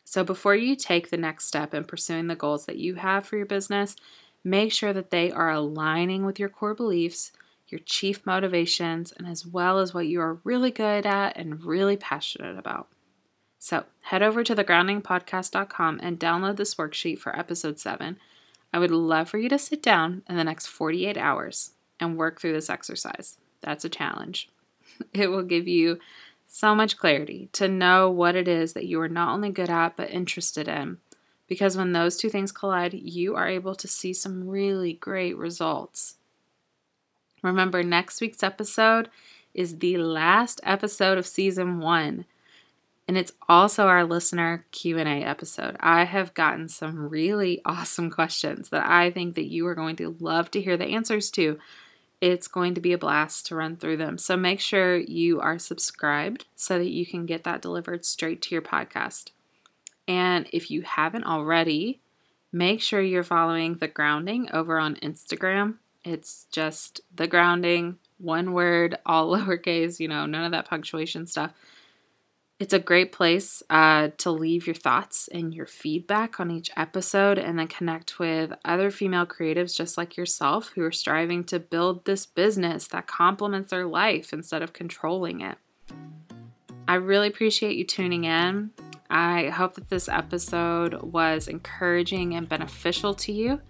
So, 0.04 0.24
before 0.24 0.56
you 0.56 0.74
take 0.74 1.10
the 1.10 1.16
next 1.16 1.46
step 1.46 1.72
in 1.74 1.84
pursuing 1.84 2.26
the 2.26 2.34
goals 2.34 2.66
that 2.66 2.78
you 2.78 2.96
have 2.96 3.24
for 3.24 3.36
your 3.36 3.46
business, 3.46 3.94
make 4.42 4.72
sure 4.72 4.92
that 4.92 5.10
they 5.10 5.30
are 5.30 5.52
aligning 5.52 6.26
with 6.26 6.40
your 6.40 6.48
core 6.48 6.74
beliefs, 6.74 7.30
your 7.68 7.80
chief 7.86 8.26
motivations, 8.26 9.12
and 9.12 9.28
as 9.28 9.46
well 9.46 9.78
as 9.78 9.94
what 9.94 10.08
you 10.08 10.20
are 10.20 10.40
really 10.42 10.72
good 10.72 11.06
at 11.06 11.36
and 11.36 11.62
really 11.62 11.96
passionate 11.96 12.58
about. 12.58 12.88
So, 13.60 13.84
head 14.00 14.24
over 14.24 14.42
to 14.42 14.56
thegroundingpodcast.com 14.56 16.00
and 16.02 16.18
download 16.18 16.56
this 16.56 16.74
worksheet 16.74 17.20
for 17.20 17.38
episode 17.38 17.78
7 17.78 18.18
I 18.76 18.78
would 18.78 18.90
love 18.90 19.30
for 19.30 19.38
you 19.38 19.48
to 19.48 19.58
sit 19.58 19.82
down 19.82 20.22
in 20.28 20.36
the 20.36 20.44
next 20.44 20.66
48 20.66 21.16
hours 21.16 21.70
and 21.98 22.18
work 22.18 22.38
through 22.38 22.52
this 22.52 22.68
exercise. 22.68 23.38
That's 23.62 23.86
a 23.86 23.88
challenge. 23.88 24.50
It 25.14 25.28
will 25.28 25.44
give 25.44 25.66
you 25.66 25.98
so 26.46 26.74
much 26.74 26.98
clarity 26.98 27.48
to 27.52 27.68
know 27.68 28.10
what 28.10 28.36
it 28.36 28.48
is 28.48 28.74
that 28.74 28.84
you 28.84 29.00
are 29.00 29.08
not 29.08 29.32
only 29.32 29.48
good 29.48 29.70
at 29.70 29.96
but 29.96 30.10
interested 30.10 30.68
in. 30.68 30.98
Because 31.48 31.74
when 31.74 31.92
those 31.92 32.18
two 32.18 32.28
things 32.28 32.52
collide, 32.52 32.92
you 32.92 33.34
are 33.34 33.48
able 33.48 33.74
to 33.76 33.88
see 33.88 34.12
some 34.12 34.46
really 34.46 34.92
great 34.92 35.38
results. 35.38 36.16
Remember, 37.42 37.82
next 37.82 38.20
week's 38.20 38.42
episode 38.42 39.08
is 39.54 39.78
the 39.78 39.96
last 39.96 40.60
episode 40.64 41.16
of 41.16 41.26
season 41.26 41.78
one 41.78 42.26
and 43.08 43.16
it's 43.16 43.32
also 43.48 43.86
our 43.86 44.04
listener 44.04 44.64
q&a 44.72 45.02
episode. 45.02 45.76
I 45.80 46.04
have 46.04 46.34
gotten 46.34 46.68
some 46.68 47.08
really 47.08 47.62
awesome 47.64 48.10
questions 48.10 48.68
that 48.70 48.88
i 48.88 49.10
think 49.10 49.34
that 49.34 49.50
you 49.50 49.66
are 49.66 49.74
going 49.74 49.96
to 49.96 50.16
love 50.20 50.50
to 50.52 50.60
hear 50.60 50.76
the 50.76 50.86
answers 50.86 51.30
to. 51.32 51.58
It's 52.20 52.48
going 52.48 52.74
to 52.74 52.80
be 52.80 52.94
a 52.94 52.98
blast 52.98 53.46
to 53.46 53.56
run 53.56 53.76
through 53.76 53.98
them. 53.98 54.16
So 54.16 54.38
make 54.38 54.58
sure 54.58 54.96
you 54.96 55.38
are 55.40 55.58
subscribed 55.58 56.46
so 56.56 56.78
that 56.78 56.88
you 56.88 57.04
can 57.04 57.26
get 57.26 57.44
that 57.44 57.60
delivered 57.60 58.06
straight 58.06 58.40
to 58.42 58.54
your 58.54 58.62
podcast. 58.62 59.32
And 60.08 60.48
if 60.50 60.70
you 60.70 60.80
haven't 60.80 61.24
already 61.24 62.00
make 62.56 62.80
sure 62.80 63.02
you're 63.02 63.22
following 63.22 63.74
the 63.74 63.88
grounding 63.88 64.48
over 64.52 64.78
on 64.78 64.96
instagram. 64.96 65.74
It's 66.04 66.46
just 66.50 67.00
the 67.14 67.26
grounding 67.26 67.98
one 68.18 68.52
word 68.52 68.96
all 69.04 69.30
lowercase 69.36 70.00
you 70.00 70.08
know 70.08 70.26
none 70.26 70.44
of 70.44 70.52
that 70.52 70.68
punctuation 70.68 71.26
stuff 71.26 71.52
it's 72.58 72.72
a 72.72 72.78
great 72.78 73.12
place 73.12 73.62
uh, 73.68 74.08
to 74.18 74.30
leave 74.30 74.66
your 74.66 74.74
thoughts 74.74 75.28
and 75.28 75.52
your 75.52 75.66
feedback 75.66 76.40
on 76.40 76.50
each 76.50 76.70
episode 76.76 77.38
and 77.38 77.58
then 77.58 77.68
connect 77.68 78.18
with 78.18 78.52
other 78.64 78.90
female 78.90 79.26
creatives 79.26 79.76
just 79.76 79.98
like 79.98 80.16
yourself 80.16 80.72
who 80.74 80.82
are 80.82 80.92
striving 80.92 81.44
to 81.44 81.60
build 81.60 82.04
this 82.06 82.24
business 82.24 82.88
that 82.88 83.06
complements 83.06 83.70
their 83.70 83.86
life 83.86 84.32
instead 84.32 84.62
of 84.62 84.72
controlling 84.72 85.42
it. 85.42 85.58
I 86.88 86.94
really 86.94 87.28
appreciate 87.28 87.76
you 87.76 87.84
tuning 87.84 88.24
in. 88.24 88.70
I 89.10 89.48
hope 89.50 89.74
that 89.74 89.90
this 89.90 90.08
episode 90.08 91.02
was 91.02 91.48
encouraging 91.48 92.34
and 92.34 92.48
beneficial 92.48 93.12
to 93.14 93.32
you, 93.32 93.60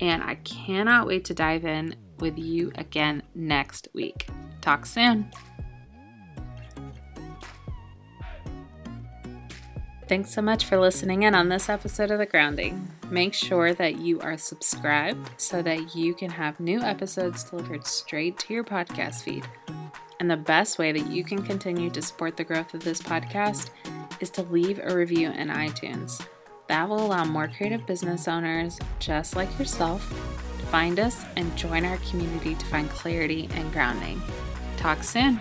and 0.00 0.22
I 0.22 0.34
cannot 0.36 1.06
wait 1.06 1.24
to 1.26 1.34
dive 1.34 1.64
in 1.64 1.94
with 2.18 2.38
you 2.38 2.72
again 2.74 3.22
next 3.34 3.88
week. 3.94 4.28
Talk 4.60 4.84
soon. 4.84 5.30
Thanks 10.12 10.34
so 10.34 10.42
much 10.42 10.66
for 10.66 10.78
listening 10.78 11.22
in 11.22 11.34
on 11.34 11.48
this 11.48 11.70
episode 11.70 12.10
of 12.10 12.18
The 12.18 12.26
Grounding. 12.26 12.86
Make 13.08 13.32
sure 13.32 13.72
that 13.72 13.96
you 13.96 14.20
are 14.20 14.36
subscribed 14.36 15.40
so 15.40 15.62
that 15.62 15.96
you 15.96 16.12
can 16.12 16.28
have 16.28 16.60
new 16.60 16.82
episodes 16.82 17.44
delivered 17.44 17.86
straight 17.86 18.38
to 18.40 18.52
your 18.52 18.62
podcast 18.62 19.22
feed. 19.22 19.48
And 20.20 20.30
the 20.30 20.36
best 20.36 20.78
way 20.78 20.92
that 20.92 21.10
you 21.10 21.24
can 21.24 21.42
continue 21.42 21.88
to 21.88 22.02
support 22.02 22.36
the 22.36 22.44
growth 22.44 22.74
of 22.74 22.84
this 22.84 23.00
podcast 23.00 23.70
is 24.20 24.28
to 24.32 24.42
leave 24.42 24.78
a 24.82 24.94
review 24.94 25.30
in 25.30 25.48
iTunes. 25.48 26.22
That 26.68 26.90
will 26.90 27.06
allow 27.06 27.24
more 27.24 27.48
creative 27.48 27.86
business 27.86 28.28
owners 28.28 28.78
just 28.98 29.34
like 29.34 29.58
yourself 29.58 30.06
to 30.58 30.66
find 30.66 31.00
us 31.00 31.24
and 31.36 31.56
join 31.56 31.86
our 31.86 31.96
community 32.10 32.54
to 32.54 32.66
find 32.66 32.90
clarity 32.90 33.48
and 33.54 33.72
grounding. 33.72 34.20
Talk 34.76 35.04
soon. 35.04 35.40